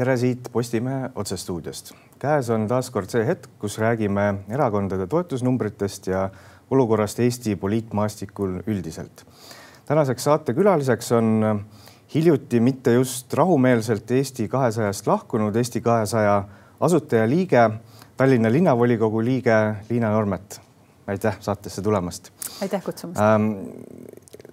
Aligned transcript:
tere 0.00 0.16
siit 0.16 0.48
Postimehe 0.52 1.10
otsestuudiost. 1.14 1.92
käes 2.20 2.48
on 2.50 2.64
taas 2.68 2.88
kord 2.90 3.10
see 3.12 3.24
hetk, 3.26 3.50
kus 3.60 3.76
räägime 3.80 4.22
erakondade 4.48 5.04
toetusnumbritest 5.06 6.06
ja 6.08 6.22
olukorrast 6.72 7.20
Eesti 7.20 7.56
poliitmaastikul 7.56 8.62
üldiselt. 8.66 9.26
tänaseks 9.84 10.24
saatekülaliseks 10.24 11.12
on 11.12 11.66
hiljuti 12.14 12.60
mitte 12.60 12.92
just 12.92 13.34
rahumeelselt 13.34 14.10
Eesti 14.10 14.48
kahesajast 14.48 15.06
lahkunud 15.06 15.56
Eesti 15.56 15.80
kahesaja 15.80 16.44
asutajaliige, 16.80 17.70
Tallinna 18.16 18.52
linnavolikogu 18.52 19.24
liige 19.24 19.74
Liina 19.90 20.10
Normet. 20.10 20.60
aitäh 21.06 21.36
saatesse 21.40 21.82
tulemast. 21.82 22.32
aitäh 22.62 22.82
kutsumast 22.84 23.20
ähm,. 23.20 23.52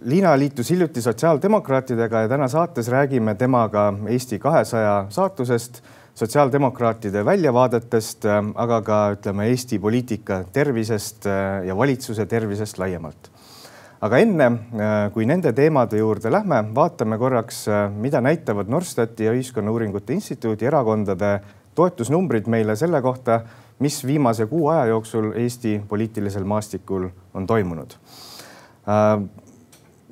Liina 0.05 0.35
liitus 0.37 0.69
hiljuti 0.69 1.01
sotsiaaldemokraatidega 1.01 2.19
ja 2.21 2.27
täna 2.29 2.45
saates 2.47 2.85
räägime 2.93 3.33
temaga 3.35 3.93
Eesti 4.07 4.37
kahesaja 4.39 5.05
saatusest, 5.09 5.79
sotsiaaldemokraatide 6.15 7.23
väljavaadetest, 7.25 8.27
aga 8.55 8.77
ka 8.85 8.97
ütleme 9.15 9.47
Eesti 9.49 9.79
poliitika 9.79 10.43
tervisest 10.53 11.25
ja 11.65 11.77
valitsuse 11.77 12.25
tervisest 12.25 12.77
laiemalt. 12.77 13.31
aga 14.01 14.17
enne 14.17 14.51
kui 15.13 15.25
nende 15.25 15.53
teemade 15.53 15.97
juurde 15.97 16.31
lähme, 16.31 16.61
vaatame 16.75 17.17
korraks, 17.17 17.65
mida 17.97 18.21
näitavad 18.21 18.69
Norstati 18.69 19.25
ja 19.25 19.33
Ühiskonnauuringute 19.33 20.13
Instituudi 20.13 20.65
erakondade 20.65 21.39
toetusnumbrid 21.75 22.45
meile 22.47 22.75
selle 22.75 23.01
kohta, 23.01 23.41
mis 23.79 24.05
viimase 24.05 24.45
kuu 24.45 24.67
aja 24.67 24.85
jooksul 24.85 25.31
Eesti 25.33 25.81
poliitilisel 25.89 26.43
maastikul 26.43 27.09
on 27.33 27.47
toimunud 27.47 27.97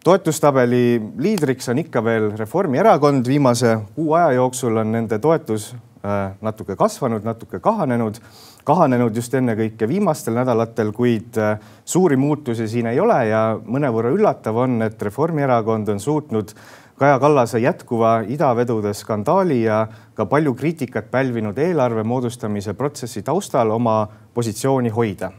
toetustabeli 0.06 1.02
liidriks 1.18 1.70
on 1.70 1.82
ikka 1.82 2.04
veel 2.06 2.30
Reformierakond, 2.38 3.26
viimase 3.28 3.78
kuu 3.96 4.14
aja 4.14 4.36
jooksul 4.38 4.78
on 4.78 4.92
nende 4.94 5.18
toetus 5.20 5.72
äh, 5.74 6.36
natuke 6.46 6.76
kasvanud, 6.78 7.26
natuke 7.26 7.60
kahanenud, 7.60 8.20
kahanenud 8.64 9.16
just 9.18 9.34
ennekõike 9.34 9.88
viimastel 9.90 10.38
nädalatel, 10.38 10.92
kuid 10.94 11.40
äh, 11.42 11.58
suuri 11.86 12.20
muutusi 12.22 12.68
siin 12.70 12.92
ei 12.92 13.00
ole 13.02 13.18
ja 13.32 13.46
mõnevõrra 13.66 14.12
üllatav 14.14 14.60
on, 14.68 14.82
et 14.86 15.02
Reformierakond 15.02 15.90
on 15.96 16.00
suutnud 16.04 16.54
Kaja 16.96 17.18
Kallase 17.20 17.60
jätkuva 17.60 18.22
idavedude 18.32 18.94
skandaali 18.96 19.64
ja 19.66 19.82
ka 20.16 20.26
palju 20.32 20.54
kriitikat 20.56 21.10
pälvinud 21.12 21.58
eelarve 21.60 22.06
moodustamise 22.08 22.74
protsessi 22.74 23.26
taustal 23.26 23.74
oma 23.76 24.06
positsiooni 24.38 24.94
hoida 24.96 25.34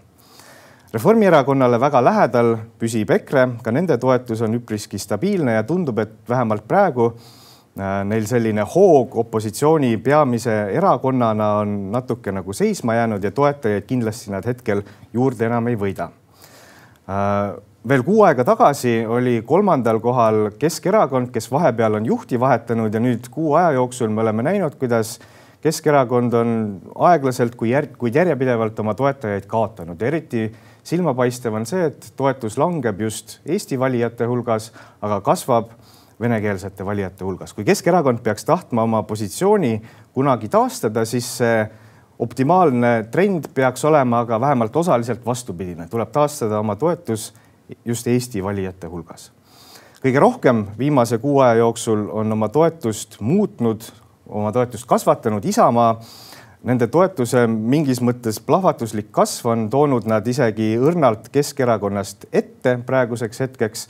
Reformierakonnale 0.95 1.81
väga 1.83 1.99
lähedal 1.99 2.53
püsib 2.79 3.11
EKRE, 3.11 3.47
ka 3.59 3.73
nende 3.75 3.97
toetus 3.99 4.39
on 4.47 4.55
üpriski 4.55 5.01
stabiilne 5.03 5.57
ja 5.57 5.65
tundub, 5.67 5.99
et 5.99 6.13
vähemalt 6.31 6.63
praegu 6.69 7.09
äh, 7.11 8.05
neil 8.07 8.29
selline 8.31 8.63
hoog 8.71 9.17
opositsiooni 9.25 9.97
peamise 10.05 10.55
erakonnana 10.79 11.49
on 11.65 11.73
natuke 11.91 12.31
nagu 12.31 12.55
seisma 12.55 12.95
jäänud 13.01 13.25
ja 13.27 13.33
toetajaid 13.35 13.89
kindlasti 13.89 14.31
nad 14.31 14.47
hetkel 14.47 14.85
juurde 15.13 15.49
enam 15.49 15.67
ei 15.67 15.79
võida. 15.81 16.07
Äh, 17.11 17.57
veel 17.89 18.07
kuu 18.07 18.23
aega 18.29 18.47
tagasi 18.47 19.01
oli 19.11 19.41
kolmandal 19.47 19.99
kohal 20.05 20.53
Keskerakond, 20.55 21.33
kes 21.35 21.51
vahepeal 21.51 21.99
on 21.99 22.07
juhti 22.07 22.39
vahetanud 22.39 22.95
ja 22.95 23.03
nüüd 23.03 23.27
kuu 23.35 23.57
aja 23.59 23.75
jooksul 23.81 24.15
me 24.15 24.23
oleme 24.23 24.47
näinud, 24.47 24.79
kuidas 24.79 25.17
Keskerakond 25.67 26.39
on 26.39 26.57
aeglaselt 27.11 27.59
kui 27.59 27.75
kuid 27.99 28.15
järjepidevalt 28.15 28.79
oma 28.79 28.95
toetajaid 28.95 29.51
kaotanud, 29.51 30.03
eriti 30.03 30.47
silmapaistev 30.87 31.55
on 31.55 31.67
see, 31.67 31.89
et 31.91 32.13
toetus 32.17 32.59
langeb 32.61 33.01
just 33.01 33.41
Eesti 33.47 33.79
valijate 33.79 34.27
hulgas, 34.31 34.71
aga 35.03 35.21
kasvab 35.25 35.73
venekeelsete 36.21 36.87
valijate 36.87 37.25
hulgas. 37.25 37.53
kui 37.53 37.65
Keskerakond 37.65 38.23
peaks 38.25 38.45
tahtma 38.45 38.83
oma 38.83 39.03
positsiooni 39.03 39.83
kunagi 40.15 40.49
taastada, 40.49 41.05
siis 41.05 41.29
see 41.39 41.67
optimaalne 42.19 43.09
trend 43.11 43.51
peaks 43.55 43.85
olema 43.85 44.23
aga 44.25 44.41
vähemalt 44.41 44.77
osaliselt 44.77 45.27
vastupidine, 45.27 45.89
tuleb 45.89 46.13
taastada 46.13 46.59
oma 46.59 46.77
toetus 46.77 47.33
just 47.85 48.07
Eesti 48.07 48.45
valijate 48.45 48.87
hulgas. 48.87 49.33
kõige 50.05 50.21
rohkem 50.21 50.67
viimase 50.79 51.19
kuu 51.19 51.41
aja 51.41 51.55
jooksul 51.65 52.09
on 52.13 52.33
oma 52.33 52.49
toetust 52.49 53.21
muutnud, 53.21 53.83
oma 54.29 54.53
toetust 54.53 54.87
kasvatanud 54.87 55.45
Isamaa 55.45 56.01
nende 56.65 56.89
toetuse 56.93 57.47
mingis 57.47 58.01
mõttes 58.05 58.39
plahvatuslik 58.43 59.11
kasv 59.15 59.51
on 59.53 59.65
toonud 59.71 60.07
nad 60.09 60.27
isegi 60.27 60.75
õrnalt 60.79 61.31
Keskerakonnast 61.33 62.29
ette 62.33 62.79
praeguseks 62.87 63.41
hetkeks. 63.41 63.89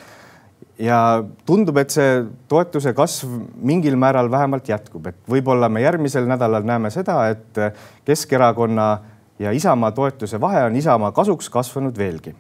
ja 0.79 1.25
tundub, 1.47 1.77
et 1.81 1.91
see 1.91 2.25
toetuse 2.49 2.93
kasv 2.93 3.31
mingil 3.57 3.97
määral 3.97 4.31
vähemalt 4.31 4.69
jätkub, 4.69 5.07
et 5.07 5.17
võib-olla 5.29 5.71
me 5.73 5.81
järgmisel 5.81 6.27
nädalal 6.29 6.67
näeme 6.69 6.91
seda, 6.91 7.29
et 7.29 7.61
Keskerakonna 8.05 8.99
ja 9.39 9.53
Isamaa 9.53 9.93
toetuse 9.93 10.41
vahe 10.41 10.65
on 10.65 10.77
Isamaa 10.77 11.13
kasuks 11.13 11.49
kasvanud 11.51 11.97
veelgi. 11.99 12.35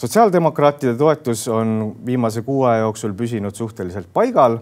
Sotsiaaldemokraatide 0.00 0.94
toetus 0.94 1.48
on 1.48 1.96
viimase 2.06 2.42
kuu 2.42 2.64
aja 2.64 2.86
jooksul 2.86 3.12
püsinud 3.12 3.54
suhteliselt 3.54 4.08
paigal 4.12 4.58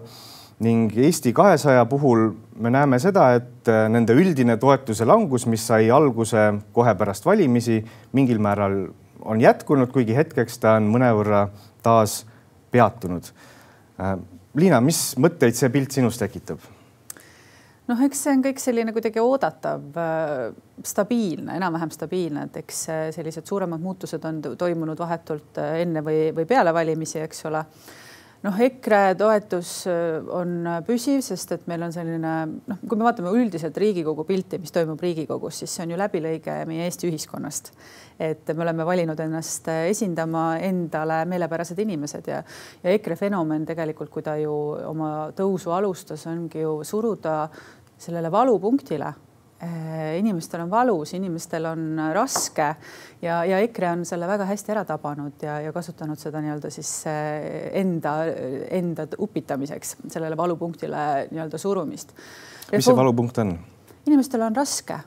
ning 0.63 0.91
Eesti 0.97 1.31
kahesaja 1.33 1.85
puhul 1.89 2.29
me 2.59 2.71
näeme 2.73 2.99
seda, 2.99 3.29
et 3.39 3.69
äh, 3.71 3.85
nende 3.91 4.15
üldine 4.17 4.57
toetuse 4.59 5.07
langus, 5.07 5.45
mis 5.47 5.63
sai 5.67 5.87
alguse 5.93 6.49
kohe 6.75 6.95
pärast 6.99 7.27
valimisi, 7.27 7.79
mingil 8.15 8.41
määral 8.43 8.81
on 9.19 9.41
jätkunud, 9.41 9.91
kuigi 9.93 10.15
hetkeks 10.15 10.59
ta 10.59 10.75
on 10.79 10.89
mõnevõrra 10.91 11.45
taas 11.83 12.23
peatunud. 12.71 13.31
Äh, 13.99 14.17
Liina, 14.59 14.81
mis 14.83 15.13
mõtteid 15.21 15.55
see 15.55 15.71
pilt 15.71 15.95
sinus 15.95 16.19
tekitab? 16.19 16.59
noh, 17.89 18.01
eks 18.05 18.19
see 18.21 18.35
on 18.35 18.43
kõik 18.45 18.59
selline 18.61 18.93
kuidagi 18.93 19.17
oodatav, 19.23 19.95
äh, 19.97 20.43
stabiilne, 20.85 21.55
enam-vähem 21.57 21.89
stabiilne, 21.95 22.43
et 22.45 22.59
eks 22.61 22.83
sellised 23.15 23.47
suuremad 23.49 23.81
muutused 23.81 24.27
on 24.29 24.43
toimunud 24.59 24.99
vahetult 24.99 25.57
enne 25.63 26.03
või, 26.05 26.27
või 26.35 26.45
peale 26.51 26.75
valimisi, 26.75 27.17
eks 27.23 27.47
ole 27.49 27.63
noh, 28.45 28.59
EKRE 28.65 29.01
toetus 29.19 29.71
äh, 29.89 30.17
on 30.35 30.67
püsiv, 30.87 31.21
sest 31.25 31.55
et 31.55 31.65
meil 31.69 31.83
on 31.85 31.93
selline 31.95 32.33
noh, 32.49 32.81
kui 32.85 32.99
me 32.99 33.07
vaatame 33.07 33.33
üldiselt 33.35 33.77
Riigikogu 33.79 34.25
pilti, 34.27 34.59
mis 34.61 34.73
toimub 34.75 35.01
Riigikogus, 35.03 35.61
siis 35.61 35.75
see 35.75 35.85
on 35.85 35.95
ju 35.95 35.99
läbilõige 35.99 36.59
meie 36.69 36.87
Eesti 36.87 37.09
ühiskonnast. 37.11 37.73
et 38.19 38.49
me 38.51 38.65
oleme 38.65 38.83
valinud 38.83 39.19
ennast 39.23 39.69
esindama 39.71 40.57
endale 40.59 41.21
meelepärased 41.31 41.79
inimesed 41.79 42.27
ja, 42.27 42.41
ja 42.83 42.97
EKRE 42.97 43.15
fenomen 43.15 43.63
tegelikult, 43.65 44.11
kui 44.11 44.23
ta 44.23 44.35
ju 44.35 44.53
oma 44.89 45.31
tõusu 45.35 45.71
alustas, 45.71 46.27
ongi 46.27 46.65
ju 46.65 46.81
suruda 46.83 47.45
sellele 47.99 48.31
valupunktile 48.31 49.13
Äh, 49.13 49.28
inimestel 50.19 50.61
on 50.63 50.69
valus, 50.71 51.13
inimestel 51.17 51.65
on 51.67 51.99
raske 52.15 52.67
ja, 53.21 53.41
ja 53.43 53.59
EKRE 53.65 53.91
on 53.91 54.05
selle 54.07 54.27
väga 54.29 54.47
hästi 54.47 54.71
ära 54.71 54.85
tabanud 54.87 55.43
ja, 55.43 55.57
ja 55.65 55.73
kasutanud 55.75 56.19
seda 56.21 56.39
nii-öelda 56.43 56.71
siis 56.71 56.91
äh, 57.11 57.67
enda, 57.81 58.15
enda 58.79 59.07
upitamiseks, 59.19 59.97
sellele 60.07 60.37
valupunktile 60.39 61.05
nii-öelda 61.33 61.59
surumist. 61.59 62.15
mis 62.71 62.87
see 62.87 62.95
valupunkt 62.95 63.41
on? 63.43 63.57
inimestel 64.07 64.47
on 64.47 64.55
raske 64.55 65.01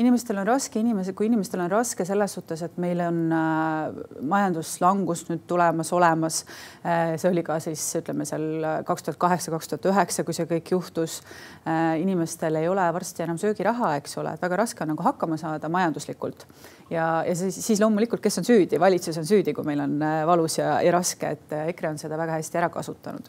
inimestel 0.00 0.38
on 0.40 0.46
raske, 0.46 0.80
inimesed, 0.80 1.14
kui 1.16 1.28
inimestel 1.28 1.60
on 1.64 1.70
raske 1.72 2.06
selles 2.08 2.36
suhtes, 2.36 2.62
et 2.64 2.76
meil 2.80 3.00
on 3.04 3.18
äh, 3.36 3.98
majanduslangus 4.32 5.26
nüüd 5.28 5.44
tulemas, 5.50 5.92
olemas 5.92 6.42
äh,. 6.84 7.14
see 7.20 7.30
oli 7.30 7.44
ka 7.46 7.58
siis 7.62 7.84
ütleme 8.00 8.26
seal 8.28 8.84
kaks 8.88 9.08
tuhat 9.08 9.20
kaheksa, 9.20 9.52
kaks 9.54 9.72
tuhat 9.72 9.90
üheksa, 9.92 10.24
kui 10.24 10.36
see 10.36 10.48
kõik 10.50 10.74
juhtus 10.74 11.20
äh,. 11.66 12.00
inimestel 12.02 12.60
ei 12.60 12.68
ole 12.72 12.86
varsti 12.94 13.26
enam 13.26 13.40
söögiraha, 13.40 13.96
eks 14.00 14.16
ole, 14.22 14.36
et 14.36 14.44
väga 14.44 14.62
raske 14.64 14.84
on 14.84 14.94
nagu 14.94 15.06
hakkama 15.06 15.40
saada 15.40 15.70
majanduslikult 15.72 16.46
ja, 16.92 17.24
ja 17.26 17.36
siis, 17.36 17.58
siis 17.66 17.80
loomulikult, 17.80 18.22
kes 18.24 18.40
on 18.40 18.48
süüdi, 18.48 18.80
valitsus 18.80 19.18
on 19.20 19.28
süüdi, 19.28 19.54
kui 19.56 19.66
meil 19.66 19.84
on 19.84 19.98
äh, 20.02 20.22
valus 20.28 20.58
ja, 20.58 20.78
ja 20.84 20.94
raske, 20.94 21.36
et 21.36 21.52
äh, 21.56 21.68
EKRE 21.72 21.92
on 21.92 22.00
seda 22.00 22.18
väga 22.20 22.40
hästi 22.40 22.62
ära 22.62 22.72
kasutanud 22.72 23.28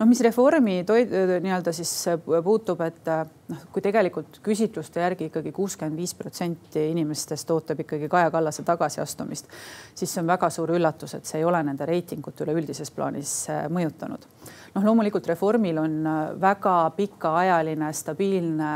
noh, 0.00 0.08
mis 0.08 0.20
reformi 0.24 0.80
nii-öelda 0.80 1.72
siis 1.76 1.92
puutub, 2.44 2.80
et 2.86 3.08
noh, 3.50 3.64
kui 3.72 3.82
tegelikult 3.84 4.40
küsitluste 4.44 5.02
järgi 5.02 5.28
ikkagi 5.28 5.52
kuuskümmend 5.54 6.00
viis 6.00 6.14
protsenti 6.16 6.86
inimestest 6.92 7.50
ootab 7.52 7.82
ikkagi 7.84 8.08
Kaja 8.10 8.30
Kallase 8.32 8.64
tagasiastumist, 8.66 9.50
siis 9.94 10.14
see 10.14 10.22
on 10.22 10.30
väga 10.30 10.50
suur 10.52 10.72
üllatus, 10.76 11.14
et 11.18 11.28
see 11.28 11.42
ei 11.42 11.46
ole 11.48 11.60
nende 11.66 11.88
reitingut 11.88 12.40
üleüldises 12.46 12.92
plaanis 12.96 13.34
äh, 13.52 13.66
mõjutanud. 13.72 14.24
noh, 14.74 14.88
loomulikult 14.88 15.28
Reformil 15.28 15.82
on 15.82 16.00
äh, 16.06 16.22
väga 16.40 16.78
pikaajaline, 16.96 17.92
stabiilne, 17.92 18.72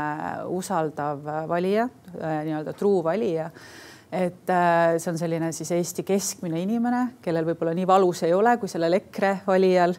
usaldav 0.53 1.25
valija, 1.49 1.89
äh, 2.19 2.39
nii-öelda 2.45 2.77
true 2.77 3.03
valija 3.03 3.49
et 4.11 4.51
see 5.01 5.11
on 5.11 5.17
selline 5.17 5.51
siis 5.51 5.71
Eesti 5.75 6.03
keskmine 6.07 6.61
inimene, 6.61 7.17
kellel 7.21 7.47
võib-olla 7.49 7.73
nii 7.75 7.87
valus 7.89 8.23
ei 8.23 8.33
ole 8.33 8.57
kui 8.61 8.69
sellel 8.71 8.93
EKRE 8.99 9.31
valijal 9.47 9.95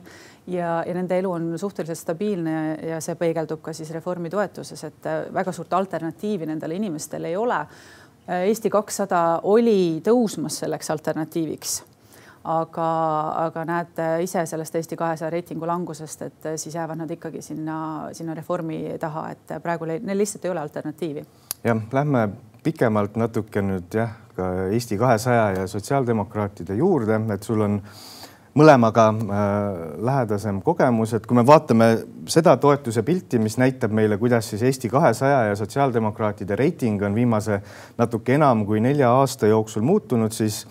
ja, 0.46 0.84
ja 0.86 0.94
nende 0.94 1.18
elu 1.18 1.32
on 1.32 1.48
suhteliselt 1.58 1.98
stabiilne 1.98 2.56
ja 2.86 3.00
see 3.04 3.18
peegeldub 3.18 3.60
ka 3.64 3.74
siis 3.76 3.90
reformi 3.94 4.30
toetuses, 4.30 4.84
et 4.88 5.10
äh, 5.10 5.26
väga 5.34 5.52
suurt 5.52 5.72
alternatiivi 5.72 6.46
nendele 6.46 6.78
inimestele 6.78 7.32
ei 7.32 7.36
ole. 7.36 7.58
Äh, 7.58 8.46
Eesti 8.52 8.70
kakssada 8.70 9.26
oli 9.42 10.00
tõusmas 10.06 10.62
selleks 10.62 10.90
alternatiiviks 10.94 11.76
aga, 12.46 12.88
aga 13.46 13.64
näete 13.66 14.08
ise 14.22 14.44
sellest 14.46 14.74
Eesti 14.78 14.96
kahesaja 14.98 15.30
reitingu 15.34 15.66
langusest, 15.66 16.22
et 16.22 16.50
siis 16.56 16.74
jäävad 16.74 17.02
nad 17.02 17.10
ikkagi 17.10 17.42
sinna, 17.42 17.78
sinna 18.14 18.34
reformi 18.38 18.84
taha, 19.02 19.28
et 19.34 19.56
praegu 19.62 19.88
neil 19.90 20.18
lihtsalt 20.18 20.44
ei 20.44 20.54
ole 20.54 20.62
alternatiivi. 20.62 21.26
jah, 21.64 21.82
lähme 21.92 22.28
pikemalt 22.66 23.16
natuke 23.20 23.62
nüüd 23.62 23.94
jah, 23.94 24.12
ka 24.36 24.50
Eesti 24.74 24.98
kahesaja 25.00 25.48
ja 25.60 25.64
sotsiaaldemokraatide 25.70 26.76
juurde, 26.76 27.20
et 27.32 27.46
sul 27.46 27.62
on 27.64 27.80
mõlemaga 28.56 29.06
äh, 29.12 29.18
lähedasem 30.08 30.62
kogemus, 30.64 31.12
et 31.16 31.26
kui 31.28 31.36
me 31.36 31.44
vaatame 31.46 31.90
seda 32.32 32.56
toetuse 32.60 33.04
pilti, 33.04 33.40
mis 33.42 33.58
näitab 33.60 33.92
meile, 33.96 34.16
kuidas 34.20 34.48
siis 34.50 34.64
Eesti 34.64 34.90
kahesaja 34.92 35.42
ja 35.50 35.58
sotsiaaldemokraatide 35.60 36.56
reiting 36.56 37.02
on 37.04 37.14
viimase 37.14 37.60
natuke 37.98 38.36
enam 38.36 38.64
kui 38.68 38.80
nelja 38.80 39.12
aasta 39.20 39.50
jooksul 39.52 39.84
muutunud, 39.84 40.32
siis 40.32 40.64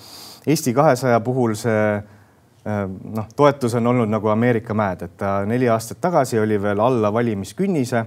Eesti 0.47 0.73
kahesaja 0.73 1.19
puhul 1.25 1.53
see 1.57 1.85
äh, 1.93 2.81
noh, 2.89 3.29
toetus 3.37 3.77
on 3.77 3.93
olnud 3.93 4.09
nagu 4.09 4.33
Ameerika 4.33 4.73
mäed, 4.77 5.05
et 5.05 5.17
ta 5.21 5.37
neli 5.45 5.69
aastat 5.69 6.01
tagasi 6.01 6.41
oli 6.41 6.57
veel 6.61 6.81
alla 6.81 7.13
valimiskünnise 7.13 8.05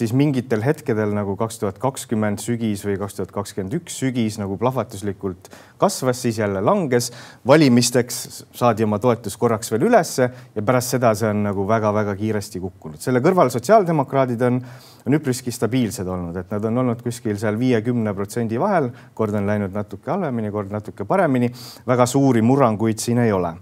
siis 0.00 0.12
mingitel 0.16 0.62
hetkedel 0.64 1.12
nagu 1.14 1.34
kaks 1.38 1.58
tuhat 1.60 1.78
kakskümmend 1.80 2.40
sügis 2.40 2.82
või 2.86 2.96
kaks 3.00 3.18
tuhat 3.18 3.32
kakskümmend 3.34 3.74
üks 3.80 3.98
sügis 4.00 4.38
nagu 4.40 4.56
plahvatuslikult 4.60 5.50
kasvas, 5.80 6.22
siis 6.24 6.38
jälle 6.40 6.62
langes. 6.64 7.10
valimisteks 7.46 8.44
saadi 8.56 8.84
oma 8.84 8.98
toetus 8.98 9.36
korraks 9.36 9.72
veel 9.72 9.88
ülesse 9.90 10.30
ja 10.54 10.64
pärast 10.64 10.96
seda 10.96 11.12
see 11.14 11.28
on 11.28 11.44
nagu 11.50 11.66
väga-väga 11.68 12.16
kiiresti 12.16 12.60
kukkunud. 12.60 13.00
selle 13.00 13.20
kõrval 13.20 13.52
sotsiaaldemokraadid 13.52 14.42
on, 14.48 14.60
on 15.06 15.20
üpriski 15.20 15.52
stabiilsed 15.52 16.08
olnud, 16.08 16.36
et 16.36 16.50
nad 16.50 16.64
on 16.64 16.82
olnud 16.84 17.04
kuskil 17.04 17.38
seal 17.38 17.58
viiekümne 17.60 18.14
protsendi 18.16 18.60
vahel, 18.60 18.90
kord 19.14 19.36
on 19.36 19.46
läinud 19.46 19.76
natuke 19.76 20.10
halvemini, 20.10 20.50
kord 20.50 20.72
natuke 20.72 21.04
paremini. 21.04 21.52
väga 21.86 22.06
suuri 22.06 22.42
murranguid 22.42 22.98
siin 22.98 23.18
ei 23.18 23.32
ole. 23.32 23.54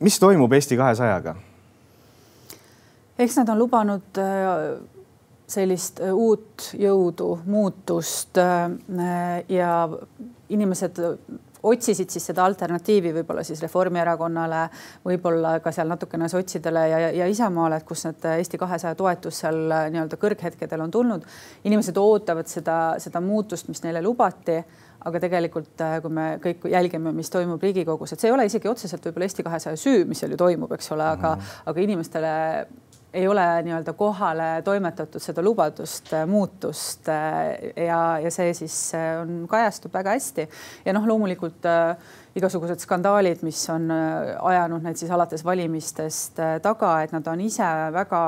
mis 0.00 0.18
toimub 0.18 0.52
Eesti 0.52 0.76
kahesajaga? 0.76 1.36
Eks 3.18 3.36
nad 3.40 3.48
on 3.48 3.58
lubanud 3.58 4.18
äh, 4.18 4.60
sellist 5.46 6.00
äh, 6.02 6.12
uut 6.14 6.70
jõudu, 6.78 7.38
muutust 7.46 8.38
äh, 8.40 8.70
ja 9.48 9.72
inimesed 10.48 11.00
otsisid 11.64 12.10
siis 12.12 12.26
seda 12.28 12.44
alternatiivi 12.44 13.14
võib-olla 13.16 13.40
siis 13.46 13.62
Reformierakonnale, 13.64 14.66
võib-olla 15.06 15.54
ka 15.64 15.72
seal 15.72 15.88
natukene 15.88 16.28
sotsidele 16.28 16.82
ja, 16.90 16.98
ja 17.22 17.28
Isamaale, 17.30 17.78
et 17.80 17.86
kus 17.88 18.04
need 18.04 18.26
Eesti 18.34 18.60
kahesaja 18.60 18.98
toetus 18.98 19.40
seal 19.40 19.62
nii-öelda 19.72 20.18
kõrghetkedel 20.20 20.84
on 20.84 20.92
tulnud. 20.92 21.24
inimesed 21.64 21.96
ootavad 21.96 22.50
seda, 22.52 22.78
seda 23.00 23.22
muutust, 23.24 23.70
mis 23.72 23.80
neile 23.86 24.02
lubati 24.04 24.58
aga 25.04 25.20
tegelikult, 25.20 25.82
kui 26.02 26.12
me 26.12 26.26
kõik 26.42 26.64
jälgime, 26.72 27.12
mis 27.16 27.30
toimub 27.32 27.62
Riigikogus, 27.62 28.14
et 28.14 28.22
see 28.22 28.30
ei 28.30 28.34
ole 28.34 28.46
isegi 28.48 28.70
otseselt 28.70 29.04
võib-olla 29.04 29.28
Eesti 29.28 29.44
kahesaja 29.44 29.80
süü, 29.80 30.04
mis 30.08 30.22
seal 30.22 30.32
ju 30.32 30.40
toimub, 30.40 30.72
eks 30.76 30.92
ole, 30.96 31.04
aga 31.04 31.34
mm, 31.34 31.40
-hmm. 31.40 31.70
aga 31.72 31.84
inimestele 31.84 32.32
ei 33.14 33.28
ole 33.28 33.44
nii-öelda 33.62 33.92
kohale 33.92 34.62
toimetatud 34.64 35.22
seda 35.22 35.42
lubadust, 35.42 36.12
äh, 36.12 36.26
muutust 36.26 37.08
äh, 37.08 37.84
ja, 37.86 38.00
ja 38.18 38.30
see 38.34 38.54
siis 38.54 38.76
äh, 38.94 39.20
on, 39.20 39.44
kajastub 39.50 39.94
väga 39.94 40.16
hästi 40.16 40.48
ja 40.84 40.94
noh, 40.96 41.06
loomulikult 41.06 41.68
äh, 41.70 41.94
igasugused 42.34 42.82
skandaalid, 42.82 43.44
mis 43.46 43.60
on 43.70 43.86
ajanud 43.94 44.82
neid 44.82 44.98
siis 44.98 45.12
alates 45.14 45.44
valimistest 45.46 46.40
taga, 46.62 46.96
et 47.04 47.14
nad 47.14 47.28
on 47.30 47.44
ise 47.44 47.68
väga 47.94 48.22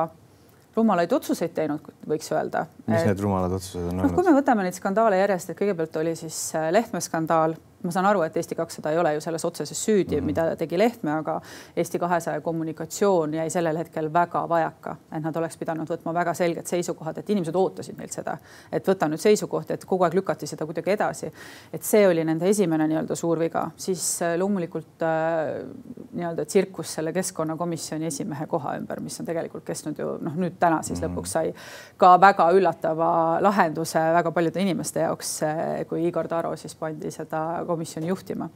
rumalaid 0.76 1.10
otsuseid 1.16 1.50
teinud, 1.56 1.88
võiks 2.06 2.30
öelda. 2.30 2.68
mis 2.86 3.00
et, 3.00 3.08
need 3.10 3.24
rumalad 3.24 3.56
otsused 3.58 3.82
on 3.82 3.88
olnud? 3.90 4.04
noh, 4.06 4.14
kui 4.14 4.28
me 4.28 4.36
võtame 4.36 4.68
neid 4.68 4.78
skandaale 4.78 5.18
järjest, 5.18 5.50
et 5.50 5.58
kõigepealt 5.58 5.98
oli 5.98 6.14
siis 6.20 6.38
Lehtme 6.70 7.02
skandaal 7.02 7.56
ma 7.82 7.92
saan 7.92 8.06
aru, 8.06 8.22
et 8.26 8.36
Eesti 8.36 8.54
kakssada 8.54 8.90
ei 8.90 8.98
ole 8.98 9.14
ju 9.14 9.20
selles 9.20 9.44
otseses 9.44 9.84
süüdi 9.84 10.16
mm, 10.16 10.20
-hmm. 10.20 10.26
mida 10.26 10.56
tegi 10.56 10.78
Lehtme, 10.78 11.12
aga 11.12 11.40
Eesti 11.76 11.98
kahesaja 11.98 12.40
kommunikatsioon 12.40 13.34
jäi 13.34 13.50
sellel 13.50 13.76
hetkel 13.76 14.12
väga 14.12 14.48
vajaka, 14.48 14.96
et 15.12 15.22
nad 15.22 15.36
oleks 15.36 15.56
pidanud 15.56 15.88
võtma 15.88 16.14
väga 16.14 16.34
selged 16.34 16.66
seisukohad, 16.66 17.18
et 17.18 17.30
inimesed 17.30 17.54
ootasid 17.54 17.98
neilt 17.98 18.12
seda, 18.12 18.38
et 18.72 18.88
võta 18.88 19.08
nüüd 19.08 19.20
seisukoht, 19.20 19.70
et 19.70 19.84
kogu 19.84 20.04
aeg 20.04 20.14
lükati 20.14 20.46
seda 20.46 20.66
kuidagi 20.66 20.90
edasi. 20.90 21.32
et 21.72 21.82
see 21.82 22.08
oli 22.08 22.24
nende 22.24 22.48
esimene 22.48 22.86
nii-öelda 22.88 23.14
suur 23.14 23.38
viga, 23.38 23.70
siis 23.76 24.22
äh, 24.22 24.38
loomulikult 24.38 25.02
äh, 25.02 25.66
nii-öelda 26.12 26.44
tsirkus 26.44 26.94
selle 26.94 27.12
keskkonnakomisjoni 27.12 28.06
esimehe 28.06 28.46
koha 28.46 28.76
ümber, 28.76 29.00
mis 29.00 29.20
on 29.20 29.26
tegelikult 29.26 29.64
kestnud 29.64 29.98
ju 29.98 30.18
noh, 30.20 30.34
nüüd 30.36 30.58
täna 30.58 30.82
siis 30.82 31.00
mm 31.00 31.06
-hmm. 31.06 31.14
lõpuks 31.14 31.26
sai 31.26 31.54
ka 31.96 32.20
väga 32.20 32.50
üllatava 32.50 33.38
lahenduse 33.40 33.98
väga 33.98 34.30
paljude 34.30 34.60
inimeste 34.60 35.00
jaoks, 35.00 35.40
kui 35.88 36.06
Igor 36.06 36.28
Taro 36.28 36.56
siis 36.56 36.74
pandi 36.74 37.10
seda 37.10 37.64
komisjoni 37.66 38.08
juhtima 38.08 38.48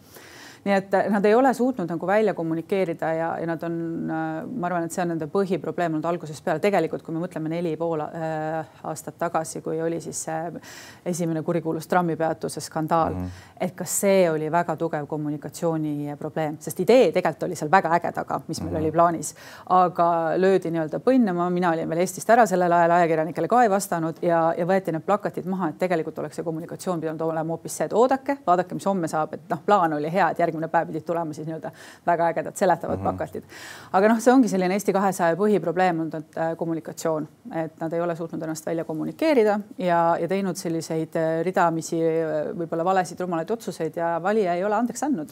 nii 0.64 0.74
et 0.76 0.94
eh, 0.94 1.08
nad 1.12 1.24
ei 1.24 1.34
ole 1.34 1.52
suutnud 1.54 1.88
nagu 1.88 2.06
välja 2.06 2.34
kommunikeerida 2.34 3.12
ja, 3.16 3.28
ja 3.40 3.46
nad 3.48 3.62
on, 3.64 3.76
äh, 4.10 4.28
ma 4.44 4.68
arvan, 4.68 4.84
et 4.84 4.92
see 4.92 5.02
on 5.02 5.14
nende 5.14 5.28
põhiprobleem 5.32 5.96
olnud 5.96 6.08
algusest 6.10 6.44
peale. 6.44 6.60
tegelikult, 6.60 7.02
kui 7.06 7.14
me 7.16 7.22
mõtleme 7.22 7.48
neli 7.48 7.72
pool 7.80 8.02
äh, 8.04 8.58
aastat 8.84 9.16
tagasi, 9.18 9.62
kui 9.64 9.80
oli 9.80 10.00
siis 10.04 10.20
see 10.26 10.60
esimene 11.08 11.42
kurikuulus 11.42 11.88
trammipeatuse 11.88 12.60
skandaal 12.60 13.14
mm, 13.14 13.24
-hmm. 13.24 13.54
et 13.60 13.74
kas 13.76 14.00
see 14.00 14.30
oli 14.30 14.50
väga 14.52 14.76
tugev 14.76 15.06
kommunikatsiooni 15.06 16.16
probleem, 16.18 16.56
sest 16.60 16.80
idee 16.80 17.12
tegelikult 17.12 17.42
oli 17.48 17.56
seal 17.56 17.70
väga 17.70 17.94
äge 17.96 18.12
taga, 18.12 18.40
mis 18.48 18.60
meil 18.60 18.70
mm 18.70 18.76
-hmm. 18.76 18.82
oli 18.82 18.92
plaanis, 18.92 19.34
aga 19.66 20.32
löödi 20.36 20.70
nii-öelda 20.70 21.00
põnnama, 21.00 21.50
mina 21.50 21.70
olin 21.70 21.88
veel 21.88 21.98
Eestist 22.00 22.30
ära 22.30 22.46
sellel 22.46 22.72
ajal, 22.72 22.90
ajakirjanikele 22.90 23.48
ka 23.48 23.62
ei 23.62 23.70
vastanud 23.70 24.16
ja, 24.22 24.54
ja 24.58 24.66
võeti 24.66 24.92
need 24.92 25.02
plakatid 25.06 25.46
maha, 25.46 25.68
et 25.68 25.78
tegelikult 25.78 26.18
oleks 26.18 26.36
see 26.36 26.44
kommunikatsioon 26.44 27.00
pidanud 27.00 27.20
olema 27.20 27.52
hoopis 27.52 27.76
see, 27.76 27.84
et 27.84 27.92
oodake, 27.92 28.38
vaadake, 28.46 28.74
mis 28.74 28.86
homme 28.86 29.08
saab, 29.08 29.34
et 29.34 29.40
noh, 29.48 29.58
plaan 29.66 29.92
oli 29.92 30.12
hea, 30.12 30.30
et 30.30 30.38
järgmine 30.38 30.49
järgmine 30.50 30.68
päev 30.68 30.90
pidid 30.90 31.06
tulema 31.06 31.34
siis 31.36 31.48
nii-öelda 31.48 31.72
väga 32.06 32.28
ägedad 32.32 32.56
seletavad 32.56 32.98
mm 32.98 33.06
-hmm. 33.06 33.18
plakatid. 33.18 33.44
aga 33.92 34.08
noh, 34.08 34.20
see 34.20 34.32
ongi 34.32 34.48
selline 34.48 34.74
Eesti 34.74 34.92
kahesaja 34.92 35.36
põhiprobleem 35.36 36.00
olnud 36.00 36.14
äh, 36.36 36.56
kommunikatsioon, 36.56 37.28
et 37.54 37.80
nad 37.80 37.92
ei 37.92 38.00
ole 38.00 38.16
suutnud 38.16 38.42
ennast 38.42 38.66
välja 38.66 38.84
kommunikeerida 38.84 39.60
ja, 39.78 40.16
ja 40.20 40.28
teinud 40.28 40.56
selliseid 40.56 41.16
äh, 41.16 41.42
ridamisi 41.44 42.00
äh, 42.02 42.50
võib-olla 42.58 42.84
valesid 42.84 43.20
rumalaid 43.20 43.50
otsuseid 43.50 43.96
ja 43.96 44.18
valija 44.22 44.54
ei 44.54 44.64
ole 44.64 44.74
andeks 44.74 45.02
andnud. 45.02 45.30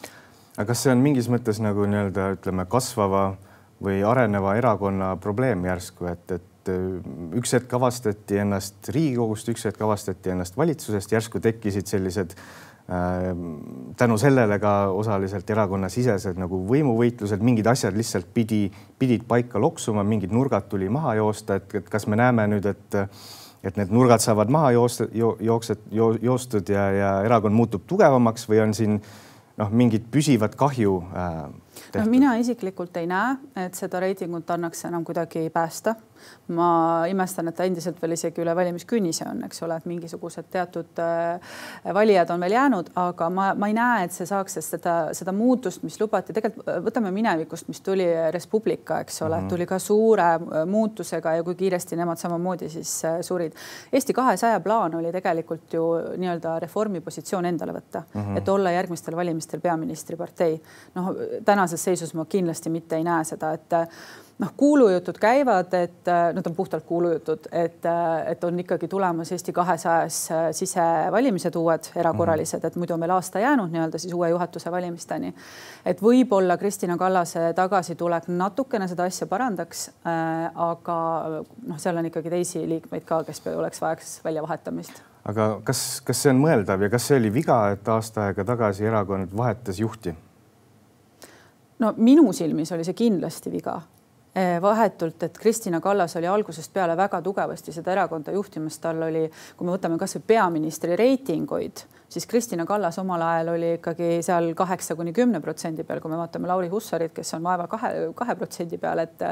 aga 0.57 0.65
kas 0.65 0.83
see 0.83 0.91
on 0.91 0.97
mingis 0.97 1.29
mõttes 1.29 1.61
nagu 1.61 1.85
nii-öelda 1.85 2.31
ütleme 2.37 2.65
kasvava 2.65 3.35
või 3.83 4.03
areneva 4.03 4.55
erakonna 4.55 5.15
probleem 5.17 5.65
järsku, 5.65 6.05
et, 6.05 6.31
et 6.31 6.71
üks 7.39 7.53
hetk 7.55 7.73
avastati 7.73 8.37
ennast 8.41 8.89
Riigikogust, 8.93 9.47
üks 9.49 9.63
hetk 9.65 9.81
avastati 9.81 10.33
ennast 10.33 10.57
valitsusest, 10.57 11.11
järsku 11.11 11.39
tekkisid 11.39 11.87
sellised 11.87 12.35
tänu 13.97 14.17
sellele 14.17 14.55
ka 14.59 14.71
osaliselt 14.97 15.49
erakonnasisesed 15.53 16.39
nagu 16.41 16.63
võimuvõitlused, 16.69 17.43
mingid 17.45 17.67
asjad 17.69 17.93
lihtsalt 17.93 18.31
pidi, 18.33 18.63
pidid 18.97 19.27
paika 19.29 19.61
loksuma, 19.61 20.01
mingid 20.03 20.33
nurgad 20.33 20.65
tuli 20.71 20.89
maha 20.89 21.13
joosta, 21.19 21.59
et, 21.59 21.75
et 21.81 21.89
kas 21.89 22.07
me 22.09 22.17
näeme 22.17 22.47
nüüd, 22.49 22.65
et 22.65 23.03
et 23.63 23.75
need 23.75 23.89
nurgad 23.91 24.23
saavad 24.23 24.47
maha 24.49 24.71
joosta 24.71 25.09
jo,, 25.11 25.33
jooksed 25.43 25.89
jo,, 25.91 26.13
joostud 26.23 26.69
ja, 26.71 26.85
ja 26.95 27.09
erakond 27.27 27.55
muutub 27.55 27.83
tugevamaks 27.91 28.47
või 28.47 28.61
on 28.63 28.73
siin 28.73 28.93
noh, 29.59 29.71
mingit 29.71 30.05
püsivat 30.11 30.55
kahju 30.59 30.93
äh, 31.11 31.41
no 31.95 32.05
mina 32.09 32.35
isiklikult 32.41 32.97
ei 32.97 33.07
näe, 33.07 33.35
et 33.55 33.75
seda 33.75 33.99
reitingut 33.99 34.49
annaks 34.49 34.85
enam 34.85 35.05
kuidagi 35.07 35.49
päästa 35.53 35.95
ma 36.47 37.05
imestan, 37.09 37.49
et 37.49 37.57
ta 37.57 37.65
endiselt 37.67 37.99
veel 38.01 38.15
isegi 38.15 38.41
üle 38.41 38.53
valimiskünnise 38.57 39.27
on, 39.29 39.43
eks 39.45 39.61
ole, 39.65 39.77
et 39.79 39.87
mingisugused 39.89 40.49
teatud 40.51 41.01
äh, 41.03 41.57
valijad 41.95 42.31
on 42.33 42.41
veel 42.43 42.55
jäänud, 42.55 42.91
aga 42.99 43.29
ma, 43.33 43.49
ma 43.59 43.69
ei 43.69 43.75
näe, 43.77 44.07
et 44.07 44.15
see 44.15 44.27
saaks, 44.29 44.57
seda, 44.65 44.95
seda 45.17 45.33
muutust, 45.35 45.83
mis 45.85 45.99
lubati, 46.01 46.33
tegelikult 46.35 46.71
äh, 46.71 46.79
võtame 46.85 47.11
minevikust, 47.15 47.69
mis 47.69 47.81
tuli 47.85 48.07
Res 48.33 48.49
Publica, 48.49 48.99
eks 49.03 49.21
ole 49.21 49.37
mm, 49.37 49.43
-hmm. 49.43 49.49
tuli 49.53 49.69
ka 49.69 49.79
suure 49.79 50.27
äh, 50.33 50.65
muutusega 50.69 51.35
ja 51.37 51.45
kui 51.45 51.55
kiiresti 51.59 51.99
nemad 51.99 52.17
samamoodi 52.21 52.69
siis 52.69 52.95
surid. 53.21 53.53
Eesti 53.93 54.13
kahesaja 54.13 54.59
plaan 54.59 54.95
oli 54.95 55.11
tegelikult 55.11 55.73
ju 55.73 55.85
nii-öelda 56.17 56.57
reformi 56.59 57.01
positsioon 57.01 57.45
endale 57.45 57.73
võtta 57.73 58.01
mm, 58.01 58.21
-hmm. 58.21 58.37
et 58.37 58.49
olla 58.49 58.71
järgmistel 58.71 59.15
valimistel 59.15 59.61
peaministripartei. 59.61 60.61
noh, 60.95 61.13
tänases 61.69 61.83
seisus 61.83 62.13
ma 62.13 62.25
kindlasti 62.25 62.69
mitte 62.69 62.97
ei 62.97 63.03
näe 63.03 63.23
seda, 63.23 63.51
et 63.53 63.73
noh, 64.39 64.51
kuulujutud 64.57 65.17
käivad, 65.19 65.73
et 65.75 66.09
need 66.33 66.47
on 66.47 66.55
puhtalt 66.55 66.85
kuulujutud, 66.87 67.49
et, 67.51 67.83
et 68.25 68.43
on 68.43 68.59
ikkagi 68.59 68.87
tulemas 68.87 69.31
Eesti 69.31 69.53
kahesajas 69.53 70.19
äh, 70.31 70.45
sisevalimised 70.55 71.55
uued 71.59 71.91
erakorralised, 71.95 72.63
et 72.63 72.77
muidu 72.79 72.95
on 72.95 73.03
meil 73.03 73.13
aasta 73.13 73.43
jäänud 73.43 73.69
nii-öelda 73.73 73.99
siis 73.99 74.13
uue 74.13 74.29
juhatuse 74.29 74.71
valimisteni. 74.71 75.33
et 75.85 76.01
võib-olla 76.01 76.57
Kristina 76.57 76.97
Kallase 76.97 77.51
tagasitulek 77.55 78.27
natukene 78.27 78.87
seda 78.87 79.05
asja 79.11 79.27
parandaks 79.27 79.89
äh,, 80.07 80.49
aga 80.55 80.97
noh, 81.67 81.77
seal 81.77 81.99
on 81.99 82.09
ikkagi 82.09 82.29
teisi 82.29 82.63
liikmeid 82.69 83.05
ka, 83.05 83.23
kes 83.27 83.43
oleks 83.55 83.81
vajaks 83.81 84.19
väljavahetamist 84.23 85.03
aga 85.29 85.51
kas, 85.67 86.01
kas 86.01 86.23
see 86.23 86.31
on 86.31 86.41
mõeldav 86.41 86.87
ja 86.87 86.89
kas 86.89 87.11
see 87.11 87.19
oli 87.19 87.33
viga, 87.33 87.59
et 87.75 87.87
aasta 87.91 88.29
aega 88.29 88.47
tagasi 88.47 88.87
erakond 88.87 89.35
vahetas 89.35 89.83
juhti? 89.83 90.15
No 91.79 91.93
minu 91.97 92.33
silmis 92.33 92.71
oli 92.75 92.85
see 92.87 92.97
kindlasti 92.97 93.51
viga 93.51 93.79
vahetult, 94.61 95.23
et 95.23 95.37
Kristina 95.37 95.79
Kallas 95.81 96.15
oli 96.15 96.27
algusest 96.29 96.73
peale 96.73 96.95
väga 96.97 97.21
tugevasti 97.21 97.73
seda 97.73 97.91
erakonda 97.91 98.31
juhtimas, 98.31 98.77
tal 98.79 99.01
oli, 99.09 99.23
kui 99.57 99.67
me 99.67 99.73
võtame 99.73 99.97
kasvõi 99.99 100.21
peaministri 100.33 100.95
reitinguid 100.99 101.81
siis 102.09 102.27
Kristina 102.27 102.65
Kallas 102.65 102.99
omal 102.99 103.21
ajal 103.21 103.47
oli 103.47 103.73
ikkagi 103.73 104.19
seal 104.21 104.53
kaheksa 104.55 104.95
kuni 104.95 105.13
kümne 105.13 105.39
protsendi 105.41 105.83
peal, 105.83 105.99
kui 106.01 106.11
me 106.11 106.17
vaatame 106.17 106.47
Lauri 106.47 106.67
Hussarit, 106.67 107.13
kes 107.13 107.33
on 107.37 107.43
vaeva 107.43 107.67
kahe, 107.67 107.91
kahe 108.15 108.35
protsendi 108.35 108.77
peal, 108.81 109.03
et 109.03 109.23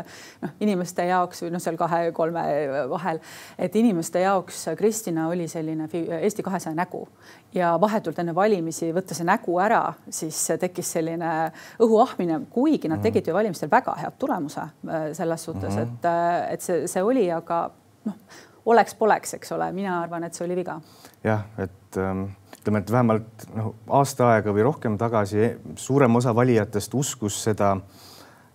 noh, 0.42 0.54
inimeste 0.62 1.06
jaoks 1.10 1.44
või 1.44 1.54
noh, 1.56 1.64
seal 1.64 1.78
kahe-kolme 1.80 2.44
vahel, 2.92 3.22
et 3.58 3.76
inimeste 3.76 4.22
jaoks 4.22 4.68
Kristina 4.78 5.28
oli 5.32 5.48
selline 5.48 5.90
Eesti 6.22 6.46
kahesaja 6.46 6.76
nägu. 6.78 7.08
Ja 7.56 7.74
vahetult 7.82 8.20
enne 8.20 8.36
valimisi 8.36 8.92
võtta 8.94 9.16
see 9.18 9.26
nägu 9.26 9.58
ära, 9.64 9.82
siis 10.14 10.38
tekkis 10.60 10.92
selline 10.98 11.32
õhuahmine, 11.82 12.44
kuigi 12.54 12.90
nad 12.90 13.00
mhm. 13.00 13.08
tegid 13.08 13.28
ju 13.28 13.34
valimistel 13.34 13.72
väga 13.72 13.96
head 13.98 14.20
tulemuse 14.20 14.68
selles 15.14 15.44
suhtes 15.44 15.76
mm, 15.76 15.80
-hmm. 15.80 15.84
et, 15.84 16.06
äh, 16.06 16.54
et 16.54 16.62
see, 16.62 16.88
see 16.88 17.04
oli, 17.04 17.32
aga 17.32 17.70
noh, 18.06 18.42
oleks-poleks, 18.66 19.34
eks 19.34 19.52
ole, 19.52 19.72
mina 19.72 20.02
arvan, 20.02 20.24
et 20.24 20.34
see 20.34 20.46
oli 20.46 20.56
viga. 20.56 20.82
jah, 21.24 21.48
et 21.58 21.98
ähm 21.98 22.28
ütleme, 22.68 22.84
et 22.84 22.92
vähemalt 22.92 23.48
noh, 23.56 23.72
aasta 23.96 24.34
aega 24.34 24.52
või 24.52 24.66
rohkem 24.68 24.98
tagasi 25.00 25.54
suurem 25.80 26.16
osa 26.20 26.34
valijatest 26.36 26.94
uskus 27.00 27.38
seda, 27.48 27.78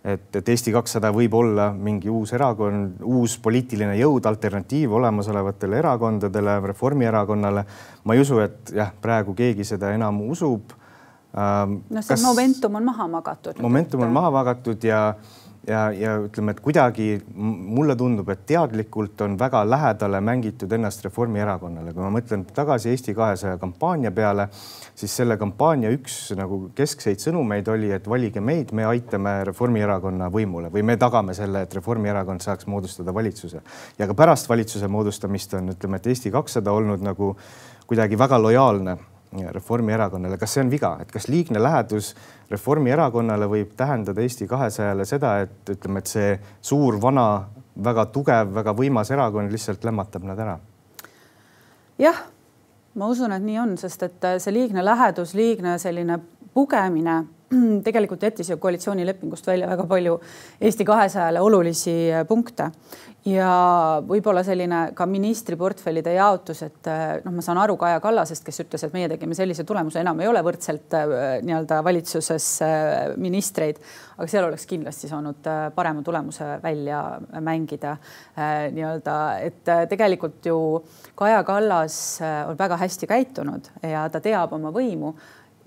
et, 0.04 0.28
et 0.36 0.48
Eesti 0.48 0.72
kakssada 0.74 1.12
võib 1.14 1.34
olla 1.38 1.70
mingi 1.72 2.10
uus 2.12 2.34
erakond, 2.36 3.00
uus 3.00 3.38
poliitiline 3.42 3.96
jõud, 3.96 4.26
alternatiiv 4.28 4.92
olemasolevatele 4.98 5.80
erakondadele, 5.80 6.58
Reformierakonnale. 6.72 7.64
ma 8.04 8.14
ei 8.14 8.20
usu, 8.20 8.40
et 8.44 8.74
jah, 8.76 8.92
praegu 9.00 9.34
keegi 9.34 9.64
seda 9.64 9.94
enam 9.96 10.20
usub 10.28 10.76
ähm,. 11.32 11.80
no 11.88 12.02
see 12.02 12.12
Kas... 12.12 12.26
momentum 12.26 12.76
on 12.76 12.84
maha 12.84 13.08
magatud. 13.08 13.62
momentum 13.62 14.04
on 14.04 14.12
maha 14.12 14.30
magatud 14.30 14.84
ja 14.84 15.14
ja, 15.68 15.82
ja 15.94 16.14
ütleme, 16.24 16.54
et 16.54 16.60
kuidagi 16.62 17.06
mulle 17.34 17.94
tundub, 17.98 18.28
et 18.32 18.44
teadlikult 18.48 19.20
on 19.24 19.36
väga 19.38 19.62
lähedale 19.68 20.20
mängitud 20.24 20.72
ennast 20.72 21.04
Reformierakonnale. 21.06 21.92
kui 21.92 22.02
ma 22.02 22.10
mõtlen 22.14 22.44
tagasi 22.54 22.90
Eesti 22.90 23.14
kahesaja 23.14 23.58
kampaania 23.62 24.12
peale, 24.14 24.48
siis 24.94 25.14
selle 25.16 25.36
kampaania 25.40 25.92
üks 25.94 26.32
nagu 26.38 26.64
keskseid 26.78 27.22
sõnumeid 27.22 27.68
oli, 27.72 27.92
et 27.94 28.08
valige 28.08 28.40
meid, 28.40 28.72
me 28.72 28.86
aitame 28.88 29.38
Reformierakonna 29.50 30.30
võimule 30.32 30.72
või 30.72 30.82
me 30.86 30.96
tagame 31.00 31.34
selle, 31.38 31.62
et 31.62 31.78
Reformierakond 31.78 32.42
saaks 32.42 32.66
moodustada 32.66 33.14
valitsuse. 33.14 33.62
ja 33.98 34.06
ka 34.06 34.14
pärast 34.14 34.48
valitsuse 34.48 34.88
moodustamist 34.88 35.54
on, 35.54 35.72
ütleme, 35.76 36.02
et 36.02 36.06
Eesti 36.06 36.30
kakssada 36.30 36.72
olnud 36.72 37.02
nagu 37.02 37.36
kuidagi 37.86 38.18
väga 38.18 38.38
lojaalne 38.42 38.98
Reformierakonnale, 39.32 40.36
kas 40.38 40.52
see 40.54 40.64
on 40.64 40.70
viga, 40.70 40.96
et 41.00 41.12
kas 41.12 41.28
liigne 41.32 41.60
lähedus 41.62 42.12
Reformierakonnale 42.50 43.48
võib 43.48 43.70
tähendada 43.76 44.20
Eesti 44.20 44.44
kahesajale 44.48 45.06
seda, 45.08 45.38
et 45.46 45.72
ütleme, 45.72 46.02
et 46.02 46.10
see 46.10 46.34
suur, 46.60 46.98
vana, 47.00 47.46
väga 47.84 48.06
tugev, 48.12 48.52
väga 48.54 48.74
võimas 48.76 49.10
erakond 49.14 49.52
lihtsalt 49.52 49.84
lämmatab 49.88 50.28
nad 50.28 50.42
ära? 50.44 50.58
jah, 52.02 52.18
ma 52.94 53.08
usun, 53.08 53.32
et 53.32 53.44
nii 53.44 53.58
on, 53.62 53.76
sest 53.80 54.04
et 54.04 54.28
see 54.42 54.52
liigne 54.52 54.84
lähedus, 54.84 55.32
liigne 55.38 55.78
selline 55.80 56.18
pugemine 56.52 57.22
tegelikult 57.86 58.22
jättis 58.22 58.50
ju 58.50 58.58
koalitsioonilepingust 58.62 59.46
välja 59.46 59.70
väga 59.70 59.86
palju 59.88 60.18
Eesti 60.60 60.84
kahesajale 60.84 61.40
olulisi 61.40 61.96
punkte. 62.28 62.70
Ja 63.22 64.02
võib-olla 64.02 64.42
selline 64.42 64.80
ka 64.98 65.04
ministriportfellide 65.06 66.16
jaotus, 66.16 66.64
et 66.66 66.88
noh, 67.22 67.34
ma 67.36 67.42
saan 67.44 67.60
aru 67.62 67.76
Kaja 67.78 68.00
Kallasest, 68.02 68.42
kes 68.42 68.64
ütles, 68.64 68.82
et 68.82 68.96
meie 68.96 69.06
tegime 69.12 69.36
sellise 69.38 69.62
tulemuse, 69.66 70.00
enam 70.02 70.18
ei 70.18 70.26
ole 70.26 70.40
võrdselt 70.42 70.96
äh, 70.98 71.12
nii-öelda 71.46 71.78
valitsuses 71.86 72.48
äh, 72.66 73.12
ministreid, 73.22 73.78
aga 74.16 74.26
seal 74.26 74.48
oleks 74.48 74.66
kindlasti 74.66 75.10
saanud 75.12 75.46
äh, 75.46 75.68
parema 75.76 76.02
tulemuse 76.02 76.48
välja 76.64 76.98
mängida 77.46 77.94
nii-öelda, 78.74 79.14
et 79.46 79.70
tegelikult 79.92 80.50
ju 80.50 80.58
Kaja 81.14 81.44
Kallas 81.46 82.00
on 82.48 82.58
väga 82.58 82.80
hästi 82.80 83.06
käitunud 83.06 83.70
ja 83.86 84.08
ta 84.10 84.18
teab 84.24 84.56
oma 84.58 84.74
võimu 84.74 85.12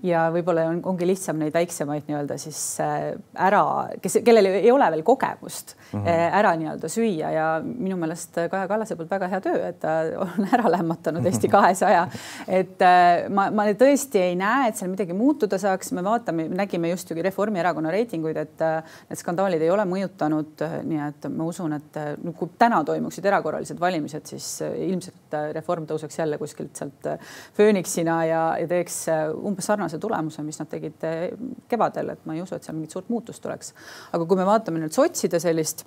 ja 0.05 0.25
võib-olla 0.33 0.65
on, 0.69 0.79
ongi 0.91 1.07
lihtsam 1.07 1.39
neid 1.41 1.53
väiksemaid 1.55 2.07
nii-öelda 2.09 2.37
siis 2.41 2.59
äh, 2.83 3.13
ära, 3.47 3.61
kes, 4.01 4.19
kellel 4.25 4.49
ei 4.51 4.71
ole 4.71 4.87
veel 4.93 5.03
kogemust 5.05 5.75
mm, 5.75 5.99
-hmm. 5.99 6.37
ära 6.39 6.53
nii-öelda 6.59 6.89
süüa 6.91 7.31
ja 7.33 7.47
minu 7.63 7.97
meelest 8.01 8.37
Kaja 8.51 8.67
Kallase 8.67 8.95
poolt 8.95 9.11
väga 9.11 9.29
hea 9.31 9.41
töö, 9.41 9.61
et 9.69 9.79
ta 9.81 9.97
on 10.21 10.47
ära 10.57 10.71
lämmatanud 10.77 11.25
Eesti 11.25 11.49
kahesaja. 11.51 12.07
et 12.47 12.81
äh, 12.81 13.29
ma, 13.29 13.49
ma 13.51 13.67
tõesti 13.73 14.21
ei 14.21 14.35
näe, 14.39 14.69
et 14.69 14.79
seal 14.79 14.91
midagi 14.91 15.13
muutuda 15.17 15.57
saaks, 15.61 15.91
me 15.95 16.03
vaatame, 16.05 16.47
nägime 16.49 16.89
just 16.93 17.09
ju 17.09 17.21
Reformierakonna 17.23 17.91
reitinguid, 17.91 18.37
et 18.37 18.61
need 19.09 19.19
skandaalid 19.19 19.61
ei 19.61 19.71
ole 19.73 19.85
mõjutanud, 19.89 20.63
nii 20.85 21.01
et 21.07 21.27
ma 21.31 21.47
usun, 21.47 21.73
et 21.77 21.99
kui 22.37 22.51
täna 22.59 22.83
toimuksid 22.85 23.25
erakorralised 23.25 23.79
valimised, 23.79 24.25
siis 24.29 24.61
ilmselt 24.61 25.37
Reform 25.55 25.87
tõuseks 25.89 26.19
jälle 26.19 26.37
kuskilt 26.37 26.75
sealt 26.75 27.09
fööniksina 27.57 28.19
ja, 28.25 28.43
ja 28.59 28.67
teeks 28.69 29.05
umbes 29.35 29.67
sarnase 29.69 29.94
sarnase 29.95 29.99
tulemuse, 29.99 30.43
mis 30.43 30.59
nad 30.59 30.69
tegid 30.69 31.03
eh, 31.03 31.33
kevadel, 31.69 32.13
et 32.13 32.25
ma 32.25 32.35
ei 32.35 32.41
usu, 32.41 32.55
et 32.55 32.63
seal 32.63 32.75
mingit 32.75 32.91
suurt 32.91 33.09
muutust 33.09 33.41
tuleks. 33.41 33.73
aga 34.11 34.25
kui 34.25 34.37
me 34.37 34.45
vaatame 34.45 34.79
nüüd 34.79 34.93
sotside 34.93 35.39
sellist 35.39 35.85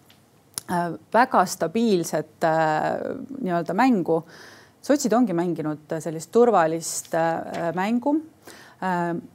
äh, 0.70 0.94
väga 1.12 1.44
stabiilset 1.46 2.44
äh, 2.44 2.98
nii-öelda 3.42 3.74
mängu, 3.74 4.22
sotsid 4.82 5.12
ongi 5.12 5.34
mänginud 5.34 5.98
sellist 6.00 6.32
turvalist 6.32 7.14
äh, 7.14 7.72
mängu 7.74 8.20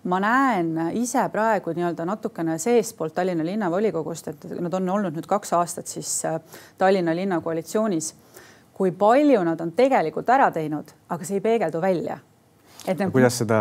ma 0.08 0.20
näen 0.24 0.78
ise 0.96 1.20
praegu 1.28 1.74
nii-öelda 1.76 2.06
natukene 2.08 2.54
seestpoolt 2.58 3.12
Tallinna 3.14 3.44
linnavolikogust, 3.44 4.30
et 4.32 4.46
nad 4.56 4.74
on 4.78 4.88
olnud 4.90 5.18
nüüd 5.18 5.28
kaks 5.28 5.52
aastat 5.58 5.92
siis 5.92 6.14
Tallinna 6.80 7.12
linna 7.12 7.42
koalitsioonis, 7.44 8.14
kui 8.72 8.94
palju 8.96 9.42
nad 9.44 9.60
on 9.60 9.74
tegelikult 9.76 10.32
ära 10.32 10.48
teinud, 10.48 10.96
aga 11.12 11.28
see 11.28 11.42
ei 11.42 11.44
peegeldu 11.44 11.82
välja. 11.84 12.22
et 12.88 12.96
nagu, 13.00 13.12
kuidas 13.12 13.42
seda 13.44 13.60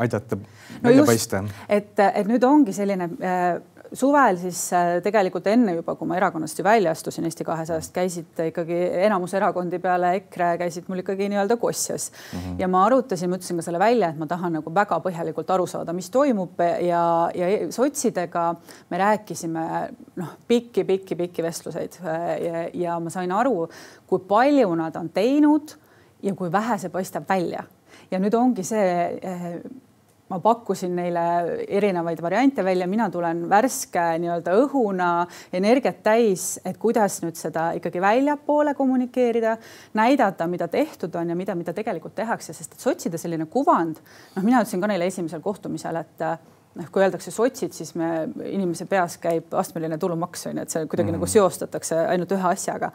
aidata 0.00 0.38
välja 0.82 1.02
no 1.02 1.08
paista? 1.08 1.42
et, 1.68 1.98
et 1.98 2.28
nüüd 2.28 2.44
ongi 2.46 2.74
selline 2.76 3.10
äh, 3.20 3.60
suvel 3.92 4.38
siis 4.38 4.60
äh, 4.76 4.98
tegelikult 5.02 5.46
enne 5.50 5.74
juba, 5.74 5.96
kui 5.98 6.08
ma 6.08 6.16
erakonnast 6.18 6.58
ju 6.58 6.64
välja 6.64 6.92
astusin 6.94 7.26
Eesti 7.26 7.44
kahesajast, 7.46 7.92
käisid 7.94 8.42
ikkagi 8.46 8.78
enamus 9.06 9.34
erakondi 9.38 9.80
peale 9.82 10.12
EKRE 10.20 10.52
käisid 10.62 10.90
mul 10.90 11.02
ikkagi 11.02 11.28
nii-öelda 11.32 11.56
kosjas 11.60 12.10
mm 12.10 12.38
-hmm. 12.38 12.60
ja 12.62 12.68
ma 12.68 12.84
arutasin, 12.86 13.30
ma 13.30 13.40
ütlesin 13.40 13.58
ka 13.58 13.66
selle 13.66 13.78
välja, 13.78 14.10
et 14.10 14.18
ma 14.18 14.26
tahan 14.26 14.52
nagu 14.58 14.74
väga 14.74 15.00
põhjalikult 15.06 15.50
aru 15.54 15.66
saada, 15.66 15.92
mis 15.92 16.10
toimub 16.10 16.60
ja, 16.86 17.30
ja 17.34 17.72
sotsidega 17.72 18.54
me 18.90 18.98
rääkisime 18.98 19.66
noh, 20.16 20.36
pikki-pikki-pikki 20.48 21.42
vestluseid 21.42 22.00
äh, 22.04 22.42
ja, 22.46 22.68
ja 22.74 23.00
ma 23.00 23.10
sain 23.10 23.32
aru, 23.32 23.68
kui 24.06 24.18
palju 24.18 24.74
nad 24.74 24.96
on 24.96 25.08
teinud 25.08 25.76
ja 26.22 26.34
kui 26.34 26.52
vähe 26.52 26.78
see 26.78 26.90
paistab 26.90 27.28
välja 27.28 27.64
ja 28.10 28.18
nüüd 28.18 28.34
ongi 28.36 28.64
see 28.66 28.90
eh, 29.22 29.46
ma 30.30 30.38
pakkusin 30.42 30.94
neile 30.94 31.24
erinevaid 31.66 32.22
variante 32.22 32.64
välja, 32.64 32.86
mina 32.90 33.08
tulen 33.10 33.42
värske 33.50 34.04
nii-öelda 34.22 34.54
õhuna, 34.62 35.08
energiat 35.58 36.02
täis, 36.06 36.52
et 36.64 36.78
kuidas 36.78 37.18
nüüd 37.24 37.38
seda 37.38 37.70
ikkagi 37.78 38.02
väljapoole 38.02 38.76
kommunikeerida, 38.78 39.56
näidata, 39.98 40.46
mida 40.50 40.70
tehtud 40.70 41.18
on 41.18 41.34
ja 41.34 41.38
mida, 41.38 41.58
mida 41.58 41.74
tegelikult 41.74 42.14
tehakse, 42.18 42.54
sest 42.54 42.78
et 42.78 42.86
sotside 42.86 43.18
selline 43.18 43.50
kuvand, 43.50 43.98
noh, 44.36 44.46
mina 44.46 44.62
ütlesin 44.62 44.82
ka 44.82 44.90
neile 44.90 45.10
esimesel 45.10 45.42
kohtumisel, 45.42 45.98
et 45.98 46.26
noh, 46.78 46.88
kui 46.94 47.02
öeldakse 47.02 47.34
sotsid, 47.34 47.74
siis 47.74 47.92
me 47.98 48.28
inimese 48.46 48.86
peas 48.90 49.18
käib 49.22 49.50
astmeline 49.58 49.98
tulumaks 49.98 50.46
on 50.46 50.60
ju, 50.60 50.62
et 50.62 50.70
see 50.70 50.86
kuidagi 50.86 51.10
mm. 51.10 51.18
nagu 51.18 51.30
seostatakse 51.30 51.98
ainult 52.14 52.38
ühe 52.38 52.48
asjaga. 52.52 52.92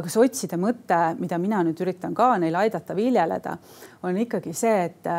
aga 0.00 0.16
sotside 0.16 0.56
mõte, 0.60 1.00
mida 1.20 1.38
mina 1.38 1.60
nüüd 1.66 1.80
üritan 1.84 2.16
ka 2.16 2.32
neile 2.40 2.64
aidata 2.64 2.96
viljeleda, 2.96 3.56
on 4.08 4.24
ikkagi 4.24 4.56
see, 4.56 4.76
et 4.88 5.10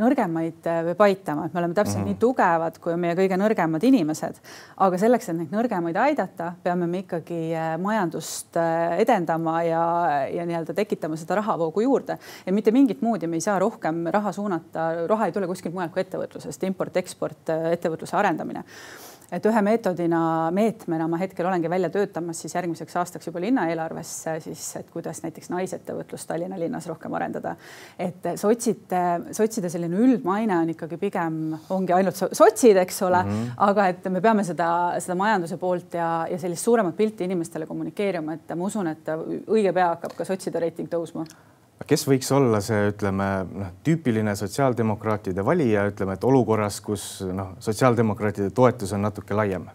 nõrgemaid 0.00 0.66
äh, 0.68 0.82
peab 0.90 1.02
aitama, 1.06 1.46
et 1.46 1.54
me 1.54 1.60
oleme 1.62 1.74
täpselt 1.76 1.98
mm 1.98 2.04
-hmm. 2.04 2.16
nii 2.16 2.20
tugevad, 2.20 2.78
kui 2.82 2.92
on 2.92 3.00
meie 3.00 3.14
kõige 3.18 3.38
nõrgemad 3.40 3.84
inimesed. 3.84 4.40
aga 4.76 4.98
selleks, 4.98 5.28
et 5.28 5.36
neid 5.36 5.52
nõrgemaid 5.52 5.96
aidata, 5.96 6.52
peame 6.62 6.86
me 6.86 6.98
ikkagi 7.04 7.40
äh, 7.54 7.78
majandust 7.78 8.56
äh, 8.56 8.98
edendama 8.98 9.62
ja, 9.62 9.84
ja 10.32 10.46
nii-öelda 10.46 10.74
tekitama 10.74 11.16
seda 11.16 11.34
rahavoogu 11.34 11.80
juurde 11.80 12.18
ja 12.46 12.52
mitte 12.52 12.70
mingit 12.70 12.98
ja 13.22 13.28
me 13.28 13.36
ei 13.36 13.40
saa 13.40 13.58
rohkem 13.58 14.06
raha 14.06 14.32
suunata, 14.32 15.06
raha 15.06 15.26
ei 15.26 15.32
tule 15.32 15.46
kuskilt 15.46 15.74
mujalt 15.74 15.92
kui 15.92 16.02
ettevõtlusest, 16.02 16.62
import, 16.66 16.96
eksport, 16.96 17.48
ettevõtluse 17.72 18.16
arendamine 18.16 18.64
et 19.32 19.46
ühe 19.46 19.62
meetodina, 19.66 20.20
meetmena 20.54 21.08
ma 21.10 21.18
hetkel 21.20 21.46
olengi 21.48 21.70
välja 21.70 21.90
töötamas 21.92 22.40
siis 22.42 22.54
järgmiseks 22.54 22.96
aastaks 23.00 23.26
juba 23.26 23.40
linnaeelarvesse 23.42 24.36
siis, 24.44 24.64
et 24.80 24.90
kuidas 24.92 25.22
näiteks 25.24 25.50
naisettevõtlust 25.50 26.28
Tallinna 26.28 26.58
linnas 26.60 26.86
rohkem 26.86 27.14
arendada. 27.18 27.56
et 27.98 28.30
sotside, 28.36 29.02
sotside 29.36 29.70
selline 29.72 29.98
üldmaine 30.06 30.58
on 30.58 30.70
ikkagi 30.74 30.98
pigem 31.00 31.56
ongi 31.70 31.96
ainult 31.96 32.22
sotsid, 32.32 32.76
eks 32.76 33.02
ole 33.02 33.22
mm, 33.22 33.30
-hmm. 33.32 33.50
aga 33.68 33.88
et 33.88 34.08
me 34.10 34.20
peame 34.20 34.44
seda, 34.44 34.70
seda 35.00 35.14
majanduse 35.14 35.56
poolt 35.56 35.94
ja, 35.94 36.26
ja 36.30 36.38
sellist 36.38 36.64
suuremat 36.64 36.96
pilti 36.96 37.24
inimestele 37.24 37.66
kommunikeerima, 37.66 38.32
et 38.32 38.56
ma 38.56 38.64
usun, 38.64 38.86
et 38.86 39.08
õige 39.46 39.72
pea 39.72 39.88
hakkab 39.94 40.16
ka 40.16 40.24
sotside 40.24 40.60
reiting 40.60 40.88
tõusma 40.88 41.26
kes 41.86 42.06
võiks 42.08 42.30
olla 42.32 42.60
see, 42.64 42.90
ütleme 42.92 43.26
noh, 43.50 43.72
tüüpiline 43.84 44.36
sotsiaaldemokraatide 44.38 45.44
valija, 45.44 45.86
ütleme, 45.90 46.16
et 46.16 46.24
olukorras, 46.24 46.80
kus 46.84 47.08
noh, 47.28 47.56
sotsiaaldemokraatide 47.60 48.50
toetus 48.56 48.94
on 48.96 49.04
natuke 49.06 49.36
laiem? 49.36 49.68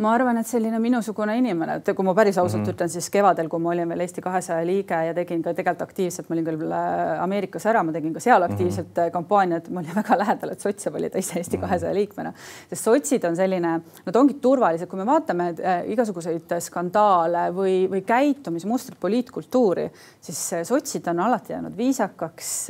Ma 0.00 0.14
arvan, 0.16 0.38
et 0.40 0.48
selline 0.48 0.78
minusugune 0.80 1.34
inimene, 1.36 1.78
et 1.80 1.90
kui 1.96 2.06
ma 2.06 2.14
päris 2.16 2.38
ausalt 2.40 2.62
mm 2.62 2.66
-hmm. 2.66 2.74
ütlen, 2.74 2.88
siis 2.88 3.10
kevadel, 3.12 3.48
kui 3.48 3.60
ma 3.60 3.70
olin 3.70 3.88
veel 3.88 4.00
Eesti 4.00 4.20
kahesaja 4.24 4.66
liige 4.66 5.00
ja 5.06 5.14
tegin 5.14 5.42
ka 5.42 5.52
tegelikult 5.54 5.82
aktiivselt, 5.88 6.28
ma 6.28 6.34
olin 6.34 6.46
küll 6.46 6.72
äh, 6.72 7.22
Ameerikas 7.22 7.66
ära, 7.66 7.82
ma 7.84 7.92
tegin 7.92 8.14
ka 8.14 8.20
seal 8.20 8.42
mhm. 8.42 8.52
aktiivselt 8.52 8.96
mm 8.96 9.02
-hmm. 9.02 9.10
kampaaniat, 9.10 9.68
ma 9.68 9.80
olin 9.80 9.94
väga 10.02 10.18
lähedal, 10.18 10.52
et 10.52 10.60
sotse 10.60 10.92
valida 10.92 11.18
ise 11.18 11.38
Eesti 11.38 11.56
mhm. 11.56 11.66
kahesaja 11.66 11.90
mm 11.90 11.94
-hmm. 11.94 11.98
liikmena, 11.98 12.32
sest 12.70 12.84
sotsid 12.84 13.24
on 13.24 13.36
selline, 13.36 13.80
nad 14.06 14.16
ongi 14.16 14.34
turvalised, 14.34 14.88
kui 14.88 14.98
me 14.98 15.06
vaatame 15.06 15.48
äh, 15.48 15.90
igasuguseid 15.92 16.56
skandaale 16.60 17.50
või, 17.52 17.90
või 17.90 18.02
käitumismustrit, 18.06 19.00
poliitkultuuri, 19.00 19.90
siis 20.20 20.54
sotsid 20.62 21.06
on 21.06 21.20
alati 21.20 21.52
jäänud 21.52 21.76
viisakaks 21.76 22.68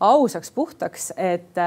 ausaks, 0.00 0.50
puhtaks, 0.50 1.12
et 1.16 1.58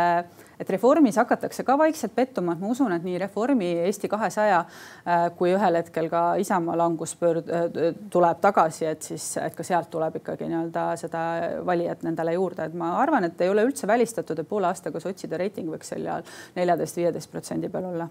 et 0.62 0.70
Reformis 0.70 1.18
hakatakse 1.18 1.66
ka 1.66 1.78
vaikselt 1.80 2.14
pettuma, 2.16 2.54
et 2.54 2.62
ma 2.62 2.70
usun, 2.72 2.94
et 2.96 3.06
nii 3.06 3.18
Reformi, 3.24 3.72
Eesti 3.88 4.10
kahesaja 4.12 4.62
äh, 4.62 5.26
kui 5.38 5.54
ühel 5.56 5.80
hetkel 5.80 6.10
ka 6.12 6.24
Isamaa 6.42 6.78
languspöörd 6.84 7.50
äh, 7.50 7.68
tuleb 8.14 8.42
tagasi, 8.44 8.86
et 8.92 9.10
siis, 9.12 9.26
et 9.42 9.58
ka 9.58 9.66
sealt 9.66 9.90
tuleb 9.94 10.22
ikkagi 10.22 10.50
nii-öelda 10.52 10.86
seda 11.02 11.26
valijat 11.66 12.06
nendele 12.08 12.38
juurde, 12.38 12.70
et 12.70 12.78
ma 12.78 12.94
arvan, 13.02 13.28
et 13.28 13.42
ei 13.42 13.52
ole 13.52 13.66
üldse 13.68 13.90
välistatud, 13.90 14.40
et 14.40 14.50
poole 14.50 14.70
aastaga 14.70 15.02
sotside 15.04 15.40
reiting 15.42 15.70
võiks 15.72 15.94
seal 15.94 16.10
neljateist, 16.56 17.02
viieteist 17.02 17.32
protsendi 17.32 17.70
peal 17.72 17.92
olla 17.94 18.10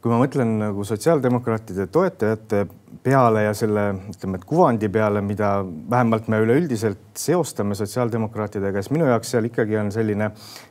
kui 0.00 0.08
ma 0.08 0.16
mõtlen 0.22 0.54
nagu 0.62 0.84
sotsiaaldemokraatide 0.88 1.84
toetajate 1.92 2.62
peale 3.04 3.42
ja 3.44 3.52
selle, 3.56 3.82
ütleme, 4.12 4.38
et 4.40 4.46
kuvandi 4.48 4.88
peale, 4.92 5.20
mida 5.24 5.50
vähemalt 5.64 6.28
me 6.32 6.38
üleüldiselt 6.40 7.20
seostame 7.20 7.76
sotsiaaldemokraatidega, 7.76 8.80
siis 8.80 8.94
minu 8.96 9.08
jaoks 9.10 9.34
seal 9.34 9.48
ikkagi 9.50 9.76
on 9.80 9.92
selline 9.92 10.30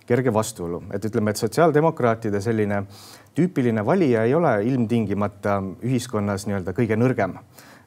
kerge 0.10 0.34
vastuolu, 0.34 0.82
et 0.94 1.06
ütleme, 1.06 1.34
et 1.34 1.42
sotsiaaldemokraatide 1.42 2.42
selline 2.42 2.84
tüüpiline 3.38 3.86
valija 3.86 4.26
ei 4.26 4.34
ole 4.34 4.56
ilmtingimata 4.66 5.60
ühiskonnas 5.86 6.48
nii-öelda 6.50 6.74
kõige 6.78 6.98
nõrgem. 6.98 7.38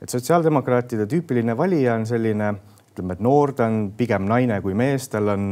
et 0.02 0.10
sotsiaaldemokraatide 0.10 1.06
tüüpiline 1.10 1.56
valija 1.56 1.94
on 1.98 2.06
selline 2.06 2.54
ütleme, 2.92 3.12
et 3.12 3.20
noor, 3.20 3.52
ta 3.52 3.66
on 3.66 3.92
pigem 3.96 4.26
naine 4.30 4.60
kui 4.62 4.74
mees, 4.78 5.08
tal 5.08 5.28
on 5.34 5.50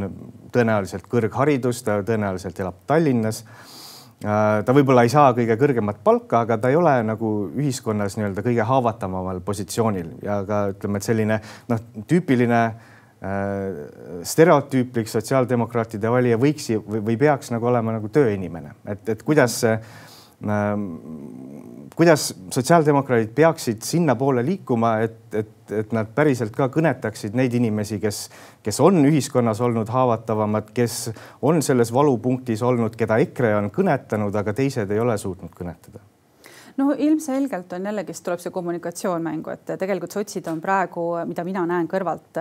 tõenäoliselt 0.52 1.06
kõrgharidus, 1.10 1.82
ta 1.82 1.98
tõenäoliselt 2.06 2.58
elab 2.60 2.82
Tallinnas 2.86 3.44
ta 4.20 4.74
võib-olla 4.76 5.06
ei 5.06 5.12
saa 5.12 5.30
kõige 5.36 5.56
kõrgemat 5.60 6.02
palka, 6.04 6.42
aga 6.44 6.58
ta 6.60 6.68
ei 6.68 6.76
ole 6.76 6.92
nagu 7.08 7.30
ühiskonnas 7.56 8.18
nii-öelda 8.18 8.44
kõige 8.44 8.66
haavatavamal 8.68 9.40
positsioonil. 9.46 10.10
Ja 10.26 10.42
ka 10.48 10.66
ütleme, 10.74 11.00
et 11.00 11.08
selline 11.08 11.40
noh, 11.70 11.80
tüüpiline 12.10 12.60
äh, 12.66 13.80
stereotüüplik 14.28 15.08
sotsiaaldemokraatide 15.08 16.12
valija 16.12 16.40
võiks 16.40 16.68
või, 16.84 17.00
või 17.12 17.18
peaks 17.20 17.52
nagu 17.54 17.72
olema 17.72 17.96
nagu 17.96 18.12
tööinimene, 18.12 18.76
et, 18.84 19.08
et 19.14 19.24
kuidas 19.24 19.62
see 19.64 19.72
äh, 19.78 19.98
kuidas 21.96 22.34
sotsiaaldemokraadid 22.50 23.32
peaksid 23.36 23.82
sinnapoole 23.84 24.44
liikuma, 24.46 24.94
et, 25.04 25.18
et, 25.34 25.72
et 25.82 25.92
nad 25.92 26.08
päriselt 26.14 26.54
ka 26.56 26.70
kõnetaksid 26.72 27.36
neid 27.36 27.54
inimesi, 27.58 27.98
kes, 28.00 28.22
kes 28.64 28.80
on 28.80 29.02
ühiskonnas 29.04 29.60
olnud 29.60 29.90
haavatavamad, 29.92 30.70
kes 30.76 31.10
on 31.42 31.60
selles 31.62 31.92
valupunktis 31.92 32.62
olnud, 32.64 32.96
keda 32.96 33.20
EKRE 33.26 33.52
on 33.58 33.68
kõnetanud, 33.74 34.36
aga 34.36 34.56
teised 34.56 34.90
ei 34.90 35.02
ole 35.02 35.18
suutnud 35.20 35.52
kõnetada 35.56 36.00
no 36.80 36.94
ilmselgelt 36.98 37.72
on 37.76 37.84
jällegist 37.84 38.24
tuleb 38.24 38.40
see 38.40 38.52
kommunikatsioon 38.54 39.22
mängu, 39.22 39.52
et 39.52 39.74
tegelikult 39.78 40.14
sotsid 40.16 40.46
on 40.48 40.60
praegu, 40.64 41.04
mida 41.28 41.44
mina 41.44 41.66
näen 41.68 41.88
kõrvalt, 41.90 42.40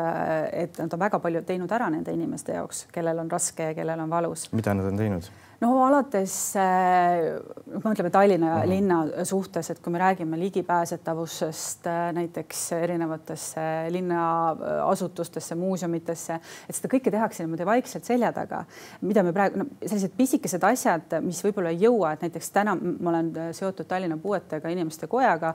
et 0.54 0.80
nad 0.80 0.96
on 0.96 1.02
väga 1.02 1.20
palju 1.20 1.44
teinud 1.48 1.72
ära 1.76 1.90
nende 1.92 2.14
inimeste 2.16 2.56
jaoks, 2.56 2.86
kellel 2.96 3.20
on 3.20 3.32
raske 3.32 3.72
ja 3.72 3.76
kellel 3.76 4.00
on 4.00 4.10
valus. 4.10 4.48
mida 4.56 4.74
nad 4.74 4.88
on 4.88 4.98
teinud? 5.04 5.28
No 5.60 5.70
alates 5.84 6.34
äh,, 6.56 7.36
noh, 7.68 7.92
ütleme 7.92 8.10
Tallinna 8.10 8.56
uh 8.56 8.62
-huh. 8.62 8.70
linna 8.70 9.00
suhtes, 9.24 9.70
et 9.70 9.80
kui 9.80 9.92
me 9.92 10.00
räägime 10.00 10.40
ligipääsetavusest 10.40 11.88
äh, 11.88 12.14
näiteks 12.14 12.72
erinevatesse 12.72 13.62
linnaasutustesse, 13.90 15.56
muuseumitesse, 15.56 16.40
et 16.70 16.76
seda 16.76 16.88
kõike 16.94 17.12
tehakse 17.12 17.44
niimoodi 17.44 17.66
vaikselt 17.66 18.04
selja 18.04 18.32
taga, 18.34 18.64
mida 19.02 19.24
me 19.24 19.34
praegu 19.34 19.60
no,, 19.60 19.66
sellised 19.86 20.16
pisikesed 20.18 20.64
asjad, 20.64 21.20
mis 21.22 21.44
võib-olla 21.44 21.70
ei 21.70 21.84
jõua, 21.84 22.14
et 22.14 22.22
näiteks 22.22 22.52
täna 22.52 22.78
ma 23.00 23.10
olen 23.10 23.34
seotud 23.52 23.86
Tallinna 23.86 24.18
puuetega 24.18 24.70
inimeste 24.70 25.08
kojaga. 25.08 25.54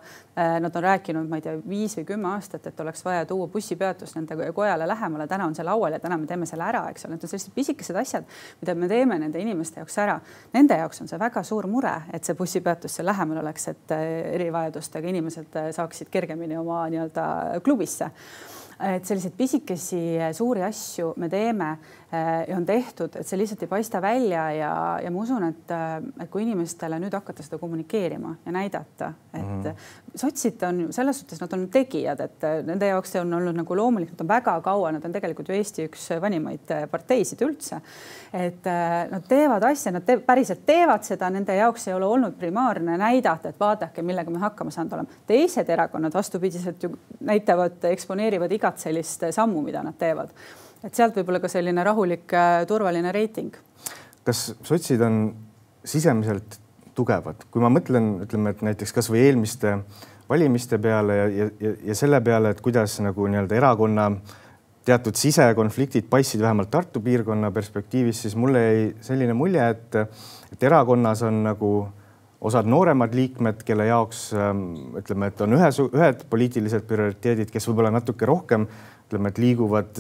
Nad 0.61 0.77
on 0.77 0.83
rääkinud, 0.83 1.29
ma 1.29 1.37
ei 1.37 1.43
tea, 1.43 1.57
viis 1.69 1.97
või 1.97 2.05
kümme 2.05 2.29
aastat, 2.29 2.67
et 2.67 2.81
oleks 2.81 3.05
vaja 3.05 3.27
tuua 3.27 3.47
bussipeatus 3.47 4.15
nende 4.15 4.53
kojale 4.53 4.89
lähemale, 4.89 5.27
täna 5.27 5.47
on 5.47 5.55
see 5.55 5.65
laual 5.65 5.93
ja 5.93 5.99
täna 6.01 6.19
me 6.19 6.27
teeme 6.27 6.47
selle 6.47 6.65
ära, 6.65 6.89
eks 6.91 7.05
ole, 7.05 7.15
need 7.15 7.25
on 7.25 7.29
sellised 7.29 7.55
pisikesed 7.55 7.97
asjad, 7.97 8.25
mida 8.61 8.75
me 8.75 8.89
teeme 8.89 9.19
nende 9.19 9.41
inimeste 9.41 9.81
jaoks 9.81 9.94
jaoks 9.95 9.99
ära. 10.03 10.19
Nende 10.55 10.79
jaoks 10.79 11.03
on 11.03 11.09
see 11.11 11.21
väga 11.21 11.43
suur 11.47 11.69
mure, 11.71 11.95
et 12.13 12.25
see 12.25 12.35
bussipeatus 12.39 12.99
seal 12.99 13.07
lähemal 13.07 13.43
oleks, 13.43 13.69
et 13.69 13.95
eh, 13.95 14.35
erivajadustega 14.35 15.09
inimesed 15.09 15.57
eh, 15.61 15.71
saaksid 15.73 16.11
kergemini 16.11 16.59
oma 16.59 16.85
nii-öelda 16.91 17.61
klubisse 17.65 18.11
et 18.75 19.07
selliseid 19.07 19.37
pisikesi 19.39 20.01
suuri 20.35 20.65
asju 20.67 21.13
me 21.23 21.29
teeme 21.31 21.69
Äh, 22.04 22.04
on 22.57 22.67
tehtud, 22.67 23.17
et 23.19 23.27
see 23.27 23.39
lihtsalt 23.39 23.63
ei 23.65 23.69
paista 23.71 24.01
välja 24.03 24.45
ja, 24.55 24.73
ja 25.03 25.11
ma 25.13 25.23
usun, 25.23 25.45
et, 25.49 25.71
äh, 25.73 25.97
et 26.23 26.31
kui 26.31 26.43
inimestele 26.45 26.99
nüüd 27.03 27.15
hakata 27.15 27.45
seda 27.45 27.59
kommunikeerima 27.61 28.35
ja 28.45 28.55
näidata, 28.55 29.13
et 29.33 29.43
mm 29.43 29.63
-hmm. 29.63 29.85
sotsid 30.15 30.63
on 30.69 30.93
selles 30.93 31.21
suhtes, 31.21 31.41
nad 31.41 31.53
on 31.53 31.69
tegijad, 31.69 32.21
et 32.21 32.45
äh, 32.45 32.63
nende 32.67 32.87
jaoks 32.87 33.13
see 33.13 33.21
on 33.21 33.35
olnud 33.35 33.57
nagu 33.57 33.77
loomulik, 33.77 34.11
nad 34.11 34.21
on 34.21 34.29
väga 34.29 34.61
kaua, 34.61 34.93
nad 34.93 35.05
on 35.05 35.13
tegelikult 35.13 35.49
ju 35.49 35.55
Eesti 35.55 35.87
üks 35.89 36.09
vanimaid 36.21 36.75
parteisid 36.91 37.43
üldse. 37.43 37.81
et 38.33 38.65
nad 39.11 39.23
teevad 39.29 39.63
asja, 39.63 39.93
nad 39.93 40.05
te 40.05 40.17
päriselt 40.17 40.67
teevad 40.67 41.03
seda, 41.03 41.31
nende 41.31 41.55
jaoks 41.55 41.89
ei 41.89 41.95
ole 41.95 42.07
olnud 42.07 42.35
primaarne 42.39 42.97
näidata, 42.99 43.49
et 43.49 43.61
vaadake, 43.61 44.03
millega 44.03 44.31
me 44.31 44.39
hakkama 44.39 44.71
saanud 44.71 44.93
oleme. 44.93 45.09
teised 45.27 45.69
erakonnad 45.69 46.15
vastupidiselt 46.15 46.83
ju 46.83 46.91
näitavad, 47.21 47.85
eksponeerivad 47.85 48.53
igat 48.53 48.79
sellist 48.79 49.23
sammu, 49.31 49.63
mida 49.63 49.83
nad 49.83 49.95
teevad 49.99 50.29
et 50.85 50.95
sealt 50.95 51.17
võib-olla 51.19 51.41
ka 51.43 51.51
selline 51.53 51.85
rahulik, 51.87 52.27
äh, 52.37 52.65
turvaline 52.69 53.13
reiting. 53.13 53.55
kas 54.25 54.55
sotsid 54.65 55.03
on 55.05 55.35
sisemiselt 55.85 56.59
tugevad, 56.97 57.45
kui 57.51 57.61
ma 57.61 57.69
mõtlen, 57.73 58.25
ütleme, 58.25 58.55
et 58.55 58.63
näiteks 58.65 58.95
kasvõi 58.97 59.27
eelmiste 59.27 59.79
valimiste 60.29 60.79
peale 60.81 61.17
ja, 61.17 61.27
ja, 61.61 61.75
ja 61.91 61.97
selle 61.99 62.21
peale, 62.25 62.55
et 62.55 62.63
kuidas 62.65 62.97
nagu 63.05 63.27
nii-öelda 63.29 63.59
erakonna 63.59 64.07
teatud 64.85 65.17
sisekonfliktid 65.17 66.09
paistsid 66.13 66.41
vähemalt 66.41 66.71
Tartu 66.73 67.01
piirkonna 67.05 67.51
perspektiivis, 67.51 68.23
siis 68.25 68.37
mulle 68.37 68.63
jäi 68.63 68.81
selline 69.05 69.37
mulje, 69.37 69.69
et, 69.69 70.01
et 70.53 70.67
erakonnas 70.69 71.23
on 71.29 71.43
nagu 71.45 71.75
osad 72.45 72.69
nooremad 72.69 73.15
liikmed, 73.17 73.63
kelle 73.65 73.87
jaoks 73.89 74.27
ähm, 74.37 74.65
ütleme, 75.01 75.31
et 75.33 75.41
on 75.41 75.57
ühes, 75.57 75.81
ühed 75.87 76.27
poliitilised 76.31 76.85
prioriteedid, 76.89 77.53
kes 77.53 77.69
võib-olla 77.71 77.93
natuke 77.95 78.29
rohkem 78.29 78.69
ütleme, 79.15 79.31
et 79.31 79.39
liiguvad 79.39 79.99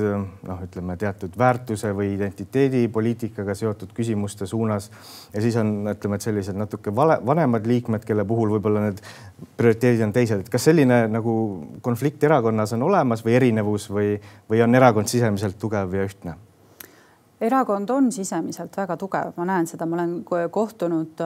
noh, 0.49 0.63
ütleme 0.67 0.97
teatud 0.99 1.37
väärtuse 1.39 1.93
või 1.95 2.15
identiteedipoliitikaga 2.17 3.55
seotud 3.55 3.93
küsimuste 3.95 4.47
suunas. 4.51 4.91
Ja 5.35 5.43
siis 5.45 5.57
on, 5.61 5.87
ütleme, 5.93 6.19
et 6.19 6.27
sellised 6.27 6.59
natuke 6.59 6.91
vale, 6.95 7.21
vanemad 7.27 7.67
liikmed, 7.71 8.05
kelle 8.05 8.27
puhul 8.27 8.57
võib-olla 8.57 8.89
need 8.89 9.03
prioriteedid 9.59 10.03
on 10.09 10.15
teised, 10.17 10.43
et 10.43 10.51
kas 10.51 10.67
selline 10.67 11.05
nagu 11.13 11.37
konflikt 11.85 12.27
erakonnas 12.27 12.75
on 12.75 12.83
olemas 12.89 13.23
või 13.25 13.39
erinevus 13.39 13.87
või, 13.93 14.17
või 14.51 14.65
on 14.67 14.75
erakond 14.75 15.11
sisemiselt 15.11 15.61
tugev 15.63 15.95
ja 15.95 16.09
ühtne? 16.09 16.37
erakond 17.45 17.91
on 17.91 18.13
sisemiselt 18.15 18.77
väga 18.77 18.97
tugev, 18.97 19.35
ma 19.37 19.45
näen 19.45 19.67
seda, 19.69 19.87
ma 19.87 19.99
olen 19.99 20.13
kohtunud 20.51 21.21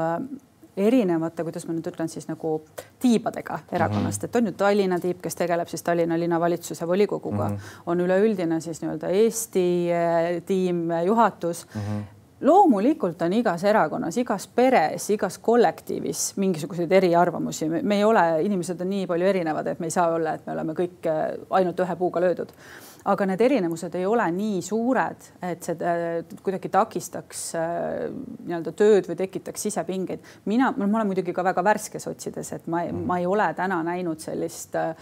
erinevate, 0.81 1.45
kuidas 1.47 1.67
ma 1.69 1.75
nüüd 1.77 1.87
ütlen 1.91 2.11
siis 2.11 2.29
nagu 2.29 2.59
tiibadega 3.03 3.61
erakonnast 3.73 4.23
mm, 4.23 4.27
-hmm. 4.27 4.31
et 4.31 4.37
on 4.37 4.47
ju 4.47 4.53
Tallinna 4.53 4.99
tiib, 5.01 5.21
kes 5.23 5.37
tegeleb 5.37 5.69
siis 5.69 5.83
Tallinna 5.83 6.19
linnavalitsuse 6.19 6.89
volikoguga 6.89 7.49
mm, 7.49 7.57
-hmm. 7.57 7.83
on 7.87 8.01
üleüldine 8.01 8.61
siis 8.61 8.83
nii-öelda 8.83 9.09
Eesti 9.09 9.91
eh, 9.91 10.43
tiim, 10.43 10.89
juhatus 11.07 11.67
mm. 11.75 11.81
-hmm 11.81 12.07
loomulikult 12.41 13.23
on 13.23 13.33
igas 13.33 13.65
erakonnas, 13.65 14.17
igas 14.17 14.47
peres, 14.47 15.11
igas 15.11 15.39
kollektiivis 15.39 16.37
mingisuguseid 16.37 16.93
eriarvamusi, 16.93 17.69
me 17.69 17.97
ei 17.97 18.05
ole, 18.05 18.43
inimesed 18.43 18.81
on 18.81 18.91
nii 18.91 19.07
palju 19.07 19.27
erinevad, 19.27 19.67
et 19.67 19.81
me 19.81 19.87
ei 19.87 19.91
saa 19.91 20.13
olla, 20.15 20.35
et 20.35 20.47
me 20.47 20.53
oleme 20.53 20.77
kõik 20.79 21.09
eh, 21.11 21.41
ainult 21.51 21.81
ühe 21.81 21.97
puuga 21.97 22.21
löödud 22.21 22.55
aga 23.05 23.27
need 23.31 23.43
erinevused 23.47 23.95
ei 23.95 24.07
ole 24.07 24.27
nii 24.35 24.61
suured, 24.65 25.31
et 25.45 25.65
see 25.65 25.77
äh, 25.79 26.37
kuidagi 26.45 26.71
takistaks 26.73 27.43
äh, 27.59 28.07
nii-öelda 28.11 28.75
tööd 28.79 29.09
või 29.11 29.19
tekitaks 29.21 29.69
sisepingeid. 29.69 30.25
mina, 30.51 30.73
ma 30.77 30.89
olen 30.89 31.11
muidugi 31.13 31.35
ka 31.35 31.45
väga 31.47 31.65
värske 31.65 32.01
sotsides, 32.03 32.53
et 32.57 32.67
ma, 32.67 32.85
ma 32.93 33.19
ei 33.21 33.27
ole 33.27 33.49
täna 33.57 33.81
näinud 33.87 34.23
sellist 34.25 34.77
äh, 34.79 34.95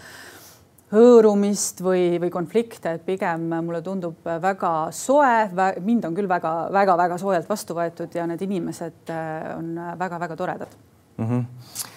hõõrumist 0.93 1.81
või, 1.83 2.15
või 2.21 2.31
konflikte, 2.31 2.95
et 2.95 3.03
pigem 3.05 3.49
mulle 3.51 3.81
tundub 3.83 4.23
väga 4.23 4.89
soe, 4.95 5.49
mind 5.83 6.07
on 6.07 6.15
küll 6.15 6.29
väga-väga-väga 6.31 7.17
soojalt 7.19 7.49
vastu 7.49 7.75
võetud 7.75 8.15
ja 8.15 8.27
need 8.29 8.45
inimesed 8.47 9.11
on 9.57 9.75
väga-väga 9.99 10.39
toredad 10.39 10.79
mm. 11.17 11.25
-hmm 11.25 11.95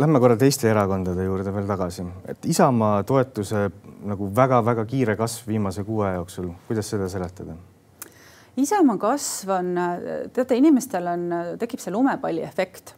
Lähme 0.00 0.16
korra 0.16 0.36
teiste 0.40 0.70
erakondade 0.70 1.26
juurde 1.26 1.52
veel 1.52 1.66
tagasi, 1.68 2.06
et 2.32 2.46
Isamaa 2.48 3.02
toetuse 3.04 3.66
nagu 4.08 4.30
väga-väga 4.32 4.86
kiire 4.88 5.16
kasv 5.18 5.50
viimase 5.50 5.84
kuu 5.84 5.98
aja 6.06 6.14
jooksul, 6.14 6.46
kuidas 6.68 6.88
seda 6.88 7.08
seletada? 7.12 7.56
Isamaa 8.56 8.96
kasv 9.02 9.52
on, 9.58 9.68
teate, 10.32 10.56
inimestel 10.56 11.10
on, 11.10 11.26
tekib 11.60 11.82
see 11.84 11.92
lumepalli 11.92 12.46
efekt 12.46 12.94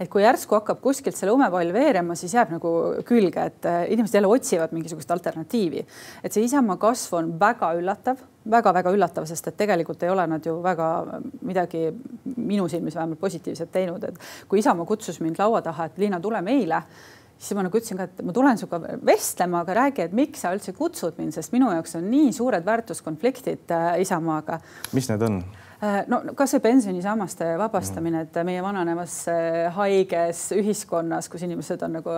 et 0.00 0.08
kui 0.12 0.24
järsku 0.24 0.56
hakkab 0.56 0.80
kuskilt 0.80 1.16
see 1.18 1.28
lumepall 1.28 1.74
veerema, 1.74 2.16
siis 2.16 2.32
jääb 2.36 2.54
nagu 2.54 2.72
külge, 3.04 3.46
et 3.50 3.68
inimesed 3.92 4.16
jälle 4.16 4.30
otsivad 4.32 4.72
mingisugust 4.76 5.12
alternatiivi. 5.12 5.84
et 6.22 6.32
see 6.32 6.48
Isamaa 6.48 6.80
kasv 6.80 7.20
on 7.20 7.34
väga 7.40 7.74
üllatav 7.76 8.24
väga-väga 8.50 8.92
üllatav, 8.94 9.26
sest 9.26 9.48
et 9.50 9.56
tegelikult 9.56 10.02
ei 10.02 10.10
ole 10.12 10.26
nad 10.30 10.46
ju 10.46 10.56
väga 10.62 10.88
midagi 11.46 11.90
minu 12.36 12.68
silmis 12.68 12.96
vähemalt 12.96 13.20
positiivset 13.20 13.72
teinud, 13.72 14.04
et 14.04 14.18
kui 14.48 14.58
Isamaa 14.62 14.86
kutsus 14.86 15.20
mind 15.20 15.38
laua 15.38 15.62
taha, 15.62 15.90
et 15.90 15.98
Liina, 15.98 16.20
tule 16.20 16.42
meile 16.42 16.82
siis 17.38 17.56
ma 17.56 17.66
nagu 17.66 17.78
ütlesin 17.78 18.00
ka, 18.00 18.08
et 18.08 18.24
ma 18.24 18.34
tulen 18.36 18.58
sinuga 18.60 18.96
vestlema, 19.04 19.62
aga 19.64 19.76
räägi, 19.82 20.06
et 20.06 20.16
miks 20.16 20.42
sa 20.44 20.54
üldse 20.56 20.74
kutsud 20.76 21.20
mind, 21.20 21.36
sest 21.36 21.52
minu 21.54 21.68
jaoks 21.74 21.98
on 21.98 22.08
nii 22.10 22.32
suured 22.36 22.66
väärtuskonfliktid 22.66 23.72
äh, 23.76 23.92
Isamaaga. 24.04 24.60
mis 24.96 25.10
need 25.10 25.24
on? 25.26 25.40
Äh, 25.76 25.98
no 26.08 26.22
kasvõi 26.38 26.62
pensionisammaste 26.64 27.50
vabastamine, 27.60 28.22
et 28.24 28.38
meie 28.48 28.62
vananevas 28.64 29.18
äh, 29.28 29.58
haiges 29.76 30.46
ühiskonnas, 30.56 31.28
kus 31.32 31.44
inimesed 31.44 31.84
on 31.84 31.98
nagu 31.98 32.14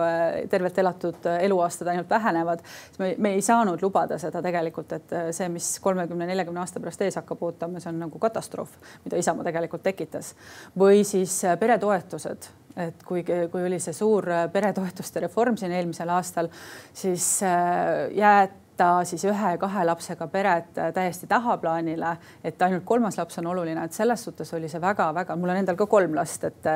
tervelt 0.51 0.79
elatud 0.79 1.27
eluaastad 1.33 1.91
ainult 1.91 2.09
vähenevad, 2.09 2.63
siis 2.63 3.01
me, 3.03 3.11
me 3.19 3.33
ei 3.35 3.43
saanud 3.43 3.83
lubada 3.83 4.19
seda 4.21 4.39
tegelikult, 4.45 4.95
et 4.95 5.17
see, 5.35 5.49
mis 5.51 5.73
kolmekümne, 5.83 6.29
neljakümne 6.31 6.63
aasta 6.63 6.79
pärast 6.79 7.03
ees 7.03 7.19
hakkab 7.19 7.43
ootama, 7.49 7.83
see 7.83 7.91
on 7.91 7.99
nagu 8.05 8.23
katastroof, 8.23 8.79
mida 9.03 9.19
Isamaa 9.19 9.49
tegelikult 9.51 9.83
tekitas. 9.83 10.31
või 10.79 11.03
siis 11.03 11.41
peretoetused 11.59 12.47
et 12.77 13.03
kui, 13.03 13.23
kui 13.23 13.65
oli 13.65 13.79
see 13.81 13.95
suur 13.95 14.29
äh, 14.31 14.47
peretoetuste 14.51 15.25
reform 15.25 15.57
siin 15.57 15.73
eelmisel 15.75 16.09
aastal, 16.13 16.49
siis 16.93 17.27
äh, 17.43 18.09
jäeti 18.15 18.68
jätta 18.79 19.05
siis 19.05 19.23
ühe-kahe 19.27 19.83
lapsega 19.85 20.27
pered 20.31 20.77
äh, 20.77 20.91
täiesti 20.93 21.27
tahaplaanile, 21.27 22.15
et 22.43 22.61
ainult 22.61 22.85
kolmas 22.85 23.17
laps 23.17 23.37
on 23.39 23.47
oluline, 23.51 23.83
et 23.83 23.93
selles 23.93 24.23
suhtes 24.23 24.53
oli 24.55 24.69
see 24.71 24.81
väga-väga, 24.81 25.35
mul 25.35 25.51
on 25.51 25.59
endal 25.59 25.75
ka 25.75 25.87
kolm 25.89 26.15
last, 26.15 26.43
et 26.47 26.69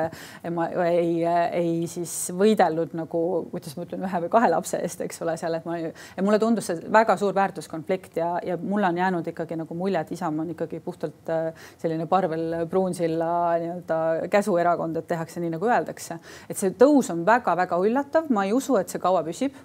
ma 0.52 0.68
ei, 0.88 1.24
ei 1.24 1.86
siis 1.88 2.30
võidelnud 2.36 2.94
nagu, 2.96 3.22
kuidas 3.50 3.76
ma 3.76 3.86
ütlen, 3.86 4.04
ühe 4.04 4.22
või 4.26 4.32
kahe 4.32 4.50
lapse 4.52 4.80
eest, 4.84 5.00
eks 5.04 5.22
ole, 5.24 5.36
seal, 5.40 5.56
et 5.56 5.68
ma 5.68 5.78
mulle 6.22 6.40
tundus 6.42 6.68
see 6.70 6.92
väga 6.92 7.16
suur 7.20 7.34
väärtuskonflikt 7.36 8.20
ja, 8.20 8.34
ja 8.44 8.58
mulle 8.60 8.90
on 8.92 9.00
jäänud 9.00 9.32
ikkagi 9.32 9.58
nagu 9.60 9.76
mulje, 9.78 10.04
et 10.04 10.12
Isamaa 10.14 10.44
on 10.44 10.54
ikkagi 10.54 10.80
puhtalt 10.84 11.32
selline 11.80 12.06
Parvel 12.10 12.66
Pruunsilla 12.70 13.30
nii-öelda 13.62 14.00
käsuerakond, 14.32 15.00
et 15.00 15.08
tehakse 15.08 15.40
nii, 15.40 15.54
nagu 15.56 15.70
öeldakse. 15.70 16.20
et 16.48 16.60
see 16.60 16.74
tõus 16.78 17.12
on 17.14 17.24
väga-väga 17.26 17.78
üllatav, 17.80 18.28
ma 18.34 18.44
ei 18.44 18.52
usu, 18.52 18.76
et 18.80 18.92
see 18.92 19.02
kaua 19.02 19.24
püsib 19.24 19.56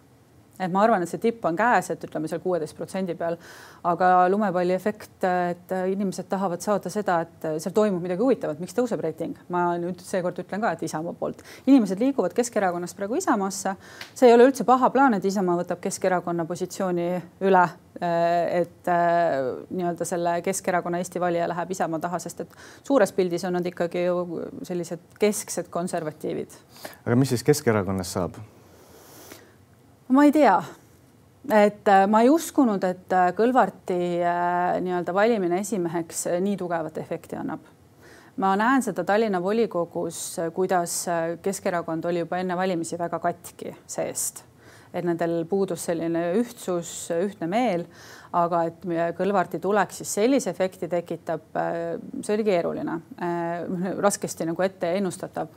et 0.59 0.71
ma 0.71 0.83
arvan, 0.83 1.03
et 1.03 1.11
see 1.11 1.21
tipp 1.23 1.45
on 1.47 1.57
käes, 1.57 1.89
et 1.93 2.03
ütleme 2.03 2.29
seal 2.29 2.41
kuueteist 2.43 2.75
protsendi 2.77 3.15
peal, 3.19 3.37
aga 3.87 4.27
lumepalli 4.31 4.75
efekt, 4.75 5.23
et 5.23 5.73
inimesed 5.93 6.27
tahavad 6.31 6.63
saada 6.63 6.91
seda, 6.91 7.19
et 7.25 7.47
seal 7.63 7.75
toimub 7.75 8.03
midagi 8.03 8.23
huvitavat, 8.23 8.59
miks 8.59 8.75
tõuseb 8.77 9.01
reiting. 9.03 9.37
ma 9.49 9.77
nüüd 9.79 10.01
seekord 10.03 10.39
ütlen 10.43 10.61
ka, 10.61 10.73
et 10.75 10.83
Isamaa 10.83 11.15
poolt. 11.19 11.43
inimesed 11.67 11.99
liiguvad 11.99 12.35
Keskerakonnast 12.35 12.97
praegu 12.97 13.15
Isamaasse. 13.15 13.75
see 14.13 14.27
ei 14.27 14.35
ole 14.35 14.49
üldse 14.49 14.65
paha 14.67 14.89
plaan, 14.89 15.13
et 15.13 15.25
Isamaa 15.25 15.57
võtab 15.63 15.79
Keskerakonna 15.79 16.45
positsiooni 16.45 17.09
üle. 17.41 17.67
et 17.99 18.87
nii-öelda 19.69 20.05
selle 20.05 20.41
Keskerakonna 20.41 20.97
Eesti 20.97 21.19
valija 21.19 21.47
läheb 21.47 21.71
Isamaa 21.71 21.99
taha, 21.99 22.19
sest 22.19 22.41
et 22.41 22.55
suures 22.83 23.11
pildis 23.11 23.43
on 23.45 23.53
nad 23.53 23.65
ikkagi 23.65 24.05
ju 24.05 24.45
sellised 24.63 25.19
kesksed 25.19 25.67
konservatiivid. 25.69 26.55
aga 27.05 27.15
mis 27.15 27.35
siis 27.35 27.43
Keskerakonnast 27.43 28.19
saab? 28.19 28.39
Ma 30.09 30.23
ei 30.25 30.31
tea, 30.33 30.57
et 31.53 31.87
äh, 31.87 32.05
ma 32.09 32.23
ei 32.25 32.29
uskunud, 32.33 32.83
et 32.87 33.13
äh, 33.13 33.29
Kõlvarti 33.37 33.99
äh, 34.25 34.79
nii-öelda 34.83 35.13
valimine 35.13 35.61
esimeheks 35.61 36.25
nii 36.41 36.57
tugevat 36.57 36.97
efekti 37.01 37.37
annab. 37.39 37.61
ma 38.39 38.53
näen 38.55 38.81
seda 38.81 39.03
Tallinna 39.03 39.41
volikogus, 39.43 40.39
kuidas 40.55 40.93
Keskerakond 41.43 42.05
oli 42.05 42.23
juba 42.23 42.37
enne 42.39 42.55
valimisi 42.57 42.97
väga 42.97 43.19
katki 43.19 43.73
seest, 43.85 44.45
et 44.93 45.05
nendel 45.05 45.43
puudus 45.45 45.83
selline 45.85 46.31
ühtsus, 46.39 47.11
ühtne 47.13 47.49
meel, 47.51 47.83
aga 48.33 48.63
et 48.69 48.87
Kõlvarti 49.17 49.59
tulek 49.59 49.91
siis 49.93 50.13
sellise 50.21 50.49
efekti 50.49 50.87
tekitab, 50.87 51.51
see 52.23 52.37
oli 52.37 52.47
keeruline, 52.47 53.01
raskesti 54.07 54.47
nagu 54.47 54.65
ette 54.65 54.95
ennustatav 54.97 55.51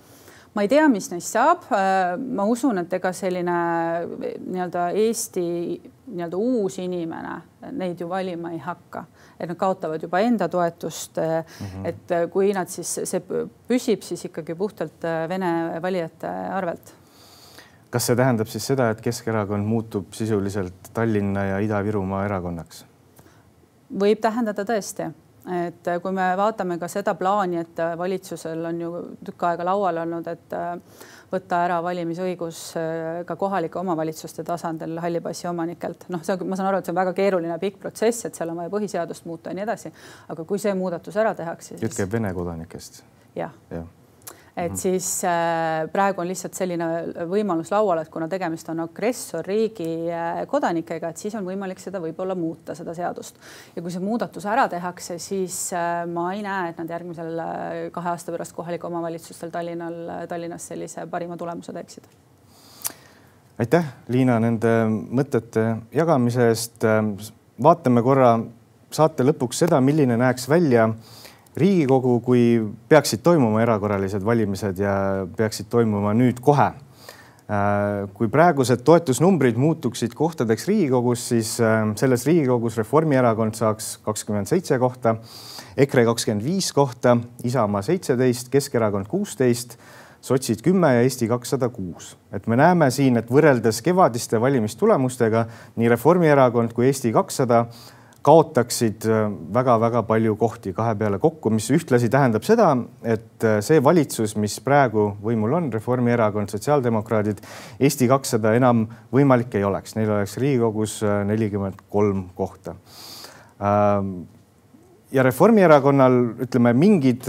ma 0.55 0.63
ei 0.63 0.69
tea, 0.69 0.85
mis 0.93 1.09
neist 1.13 1.33
saab. 1.33 1.67
Äh, 1.73 2.15
ma 2.19 2.47
usun, 2.49 2.83
et 2.83 2.93
ega 2.93 3.13
selline 3.17 3.57
nii-öelda 4.43 4.89
Eesti 5.03 5.47
nii-öelda 6.13 6.37
uus 6.37 6.79
inimene 6.83 7.37
neid 7.79 8.01
ju 8.01 8.09
valima 8.11 8.53
ei 8.53 8.59
hakka, 8.63 9.05
et 9.39 9.49
nad 9.49 9.59
kaotavad 9.59 10.03
juba 10.03 10.21
enda 10.21 10.49
toetust 10.49 11.17
mm. 11.17 11.67
-hmm. 11.67 11.87
et 11.89 12.33
kui 12.33 12.53
nad 12.53 12.69
siis, 12.69 13.01
see 13.05 13.23
püsib 13.69 14.03
siis 14.03 14.25
ikkagi 14.29 14.55
puhtalt 14.55 15.05
äh, 15.05 15.29
Vene 15.29 15.81
valijate 15.83 16.29
arvelt. 16.29 16.95
kas 17.91 18.07
see 18.07 18.17
tähendab 18.17 18.47
siis 18.47 18.67
seda, 18.67 18.91
et 18.91 19.01
Keskerakond 19.01 19.67
muutub 19.67 20.13
sisuliselt 20.13 20.93
Tallinna 20.95 21.45
ja 21.45 21.59
Ida-Virumaa 21.59 22.25
erakonnaks? 22.25 22.85
võib 24.01 24.21
tähendada 24.21 24.65
tõesti 24.65 25.13
et 25.51 25.89
äh, 25.89 25.99
kui 26.03 26.13
me 26.15 26.29
vaatame 26.39 26.79
ka 26.79 26.89
seda 26.91 27.15
plaani, 27.19 27.59
et 27.63 27.81
äh, 27.83 27.97
valitsusel 27.99 28.65
on 28.69 28.81
ju 28.81 28.93
tükk 29.27 29.49
aega 29.49 29.67
laual 29.67 30.03
olnud, 30.05 30.29
et 30.31 30.55
äh, 30.57 30.77
võtta 31.33 31.63
ära 31.65 31.79
valimisõigus 31.81 32.59
ka 33.25 33.37
kohalike 33.41 33.79
omavalitsuste 33.81 34.45
tasandil 34.45 34.99
halli 35.01 35.23
passi 35.25 35.49
omanikelt. 35.49 36.05
noh, 36.13 36.21
see 36.23 36.37
on, 36.37 36.45
ma 36.51 36.59
saan 36.61 36.69
aru, 36.69 36.83
et 36.83 36.89
see 36.89 36.93
on 36.93 37.01
väga 37.01 37.15
keeruline 37.17 37.57
pikk 37.63 37.81
protsess, 37.87 38.27
et 38.29 38.37
seal 38.37 38.53
on 38.53 38.61
vaja 38.61 38.73
põhiseadust 38.75 39.25
muuta 39.31 39.51
ja 39.51 39.57
nii 39.57 39.65
edasi. 39.65 39.95
aga 40.29 40.45
kui 40.45 40.61
see 40.61 40.77
muudatus 40.77 41.17
ära 41.17 41.33
tehakse 41.39 41.75
siis.... 41.75 41.83
jutt 41.87 41.97
käib 41.97 42.13
Vene 42.13 42.35
kodanikest. 42.37 43.03
jah 43.35 43.57
ja 43.73 43.87
et 44.57 44.73
-hmm. 44.73 44.77
siis 44.77 45.25
äh, 45.25 45.91
praegu 45.93 46.21
on 46.21 46.29
lihtsalt 46.29 46.55
selline 46.55 46.87
võimalus 47.29 47.71
laual, 47.73 47.99
et 47.99 48.09
kuna 48.09 48.29
tegemist 48.29 48.69
on 48.69 48.81
agressorriigi 48.81 50.11
äh, 50.13 50.47
kodanikega, 50.47 51.09
et 51.09 51.17
siis 51.17 51.35
on 51.35 51.45
võimalik 51.45 51.79
seda 51.81 52.01
võib-olla 52.01 52.35
muuta, 52.35 52.75
seda 52.75 52.95
seadust. 52.95 53.37
ja 53.77 53.83
kui 53.83 53.91
see 53.91 54.01
muudatus 54.01 54.47
ära 54.47 54.69
tehakse, 54.69 55.19
siis 55.19 55.73
äh, 55.73 56.07
ma 56.07 56.33
ei 56.35 56.43
näe, 56.43 56.71
et 56.71 56.79
nad 56.79 56.91
järgmisel 56.91 57.41
kahe 57.93 58.09
aasta 58.09 58.33
pärast 58.33 58.53
kohalikel 58.53 58.91
omavalitsustel 58.91 59.51
Tallinnal, 59.51 60.27
Tallinnas 60.29 60.69
sellise 60.69 61.07
parima 61.07 61.37
tulemuse 61.37 61.73
teeksid. 61.73 62.05
aitäh, 63.59 63.85
Liina, 64.09 64.41
nende 64.41 64.69
mõtete 64.89 65.77
jagamise 65.93 66.49
eest. 66.49 66.85
vaatame 67.63 68.03
korra 68.03 68.39
saate 68.91 69.25
lõpuks 69.25 69.65
seda, 69.65 69.81
milline 69.81 70.17
näeks 70.17 70.49
välja 70.49 70.91
Riigikogu, 71.57 72.21
kui 72.25 72.45
peaksid 72.89 73.21
toimuma 73.21 73.61
erakorralised 73.61 74.25
valimised 74.25 74.79
ja 74.81 74.95
peaksid 75.37 75.69
toimuma 75.73 76.15
nüüd 76.17 76.41
kohe. 76.41 76.71
Äh, 77.53 78.07
kui 78.17 78.31
praegused 78.33 78.81
toetusnumbrid 78.87 79.59
muutuksid 79.61 80.15
kohtadeks 80.17 80.65
Riigikogus, 80.71 81.27
siis 81.29 81.57
äh, 81.61 81.83
selles 82.01 82.25
Riigikogus 82.25 82.79
Reformierakond 82.81 83.59
saaks 83.59 83.99
kakskümmend 84.07 84.49
seitse 84.49 84.79
kohta, 84.81 85.19
EKRE 85.77 86.07
kakskümmend 86.09 86.47
viis 86.47 86.71
kohta, 86.73 87.19
Isamaa 87.45 87.83
seitseteist, 87.85 88.49
Keskerakond 88.53 89.11
kuusteist, 89.11 89.77
sotsid 90.23 90.63
kümme 90.65 90.95
ja 90.95 91.03
Eesti 91.05 91.29
kakssada 91.29 91.69
kuus. 91.69 92.17
et 92.33 92.47
me 92.47 92.57
näeme 92.57 92.91
siin, 92.91 93.17
et 93.17 93.29
võrreldes 93.29 93.83
kevadiste 93.83 94.41
valimistulemustega 94.41 95.47
nii 95.77 95.89
Reformierakond 95.93 96.73
kui 96.73 96.87
Eesti 96.87 97.13
kakssada 97.13 97.67
kaotaksid 98.23 99.07
väga-väga 99.55 100.03
äh, 100.03 100.07
palju 100.07 100.37
kohti 100.41 100.73
kahe 100.77 100.95
peale 100.99 101.19
kokku, 101.23 101.51
mis 101.55 101.69
ühtlasi 101.75 102.11
tähendab 102.13 102.47
seda, 102.47 102.71
et 103.03 103.47
äh, 103.47 103.59
see 103.65 103.83
valitsus, 103.83 104.37
mis 104.41 104.59
praegu 104.65 105.11
võimul 105.23 105.57
on, 105.59 105.71
Reformierakond, 105.75 106.53
sotsiaaldemokraadid, 106.53 107.43
Eesti 107.83 108.09
kakssada 108.11 108.55
enam 108.59 108.87
võimalik 109.15 109.59
ei 109.59 109.67
oleks, 109.67 109.97
neil 109.99 110.13
oleks 110.15 110.39
Riigikogus 110.43 111.01
äh, 111.07 111.23
nelikümmend 111.29 111.83
kolm 111.91 112.29
kohta. 112.39 112.77
Ja 115.13 115.23
Reformierakonnal 115.23 116.15
ütleme, 116.41 116.71
mingid 116.73 117.27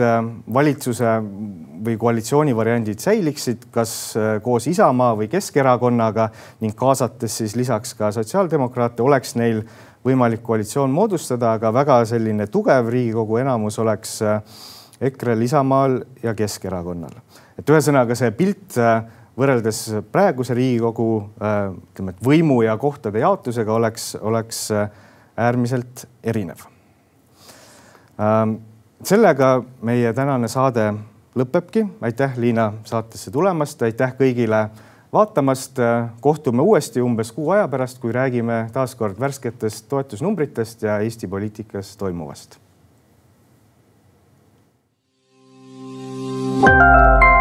valitsuse 0.55 1.17
või 1.83 1.97
koalitsiooni 1.99 2.53
variandid 2.55 3.01
säiliksid, 3.03 3.65
kas 3.75 4.13
koos 4.43 4.69
Isamaa 4.71 5.17
või 5.19 5.27
Keskerakonnaga 5.27 6.29
ning 6.63 6.77
kaasates 6.79 7.41
siis 7.41 7.57
lisaks 7.59 7.91
ka 7.99 8.13
sotsiaaldemokraate, 8.15 9.03
oleks 9.03 9.35
neil 9.35 9.65
võimalik 10.03 10.43
koalitsioon 10.43 10.91
moodustada, 10.91 11.53
aga 11.57 11.71
väga 11.73 12.01
selline 12.07 12.47
tugev 12.51 12.89
Riigikogu 12.91 13.39
enamus 13.41 13.79
oleks 13.79 14.17
äh, 14.25 14.41
EKRE-l, 15.01 15.41
Isamaal 15.47 16.01
ja 16.23 16.35
Keskerakonnal. 16.35 17.15
et 17.59 17.69
ühesõnaga 17.69 18.15
see 18.15 18.31
pilt 18.35 18.77
äh, 18.81 19.03
võrreldes 19.39 19.85
praeguse 20.11 20.55
Riigikogu 20.57 21.07
äh, 21.39 21.71
ütleme, 21.71 22.15
et 22.15 22.27
võimu 22.27 22.61
ja 22.65 22.77
kohtade 22.77 23.23
jaotusega 23.23 23.73
oleks, 23.73 24.13
oleks 24.21 24.69
äärmiselt 25.37 26.07
erinev. 26.23 26.72
Ehm, 28.19 28.55
sellega 29.03 29.63
meie 29.81 30.13
tänane 30.13 30.47
saade 30.47 30.93
lõpebki. 31.35 31.87
aitäh, 32.01 32.37
Liina, 32.37 32.73
saatesse 32.83 33.31
tulemast, 33.31 33.81
aitäh 33.81 34.13
kõigile 34.19 34.69
vaatamast. 35.13 35.77
kohtume 36.21 36.61
uuesti 36.61 37.01
umbes 37.01 37.31
kuu 37.31 37.49
aja 37.49 37.67
pärast, 37.67 37.99
kui 37.99 38.11
räägime 38.11 38.69
taas 38.73 38.95
kord 38.95 39.19
värsketest 39.19 39.89
toetusnumbritest 39.89 40.81
ja 40.81 40.99
Eesti 40.99 41.27
poliitikas 41.27 41.97
toimuvast. 41.97 42.57
thank 46.65 47.23
you 47.23 47.32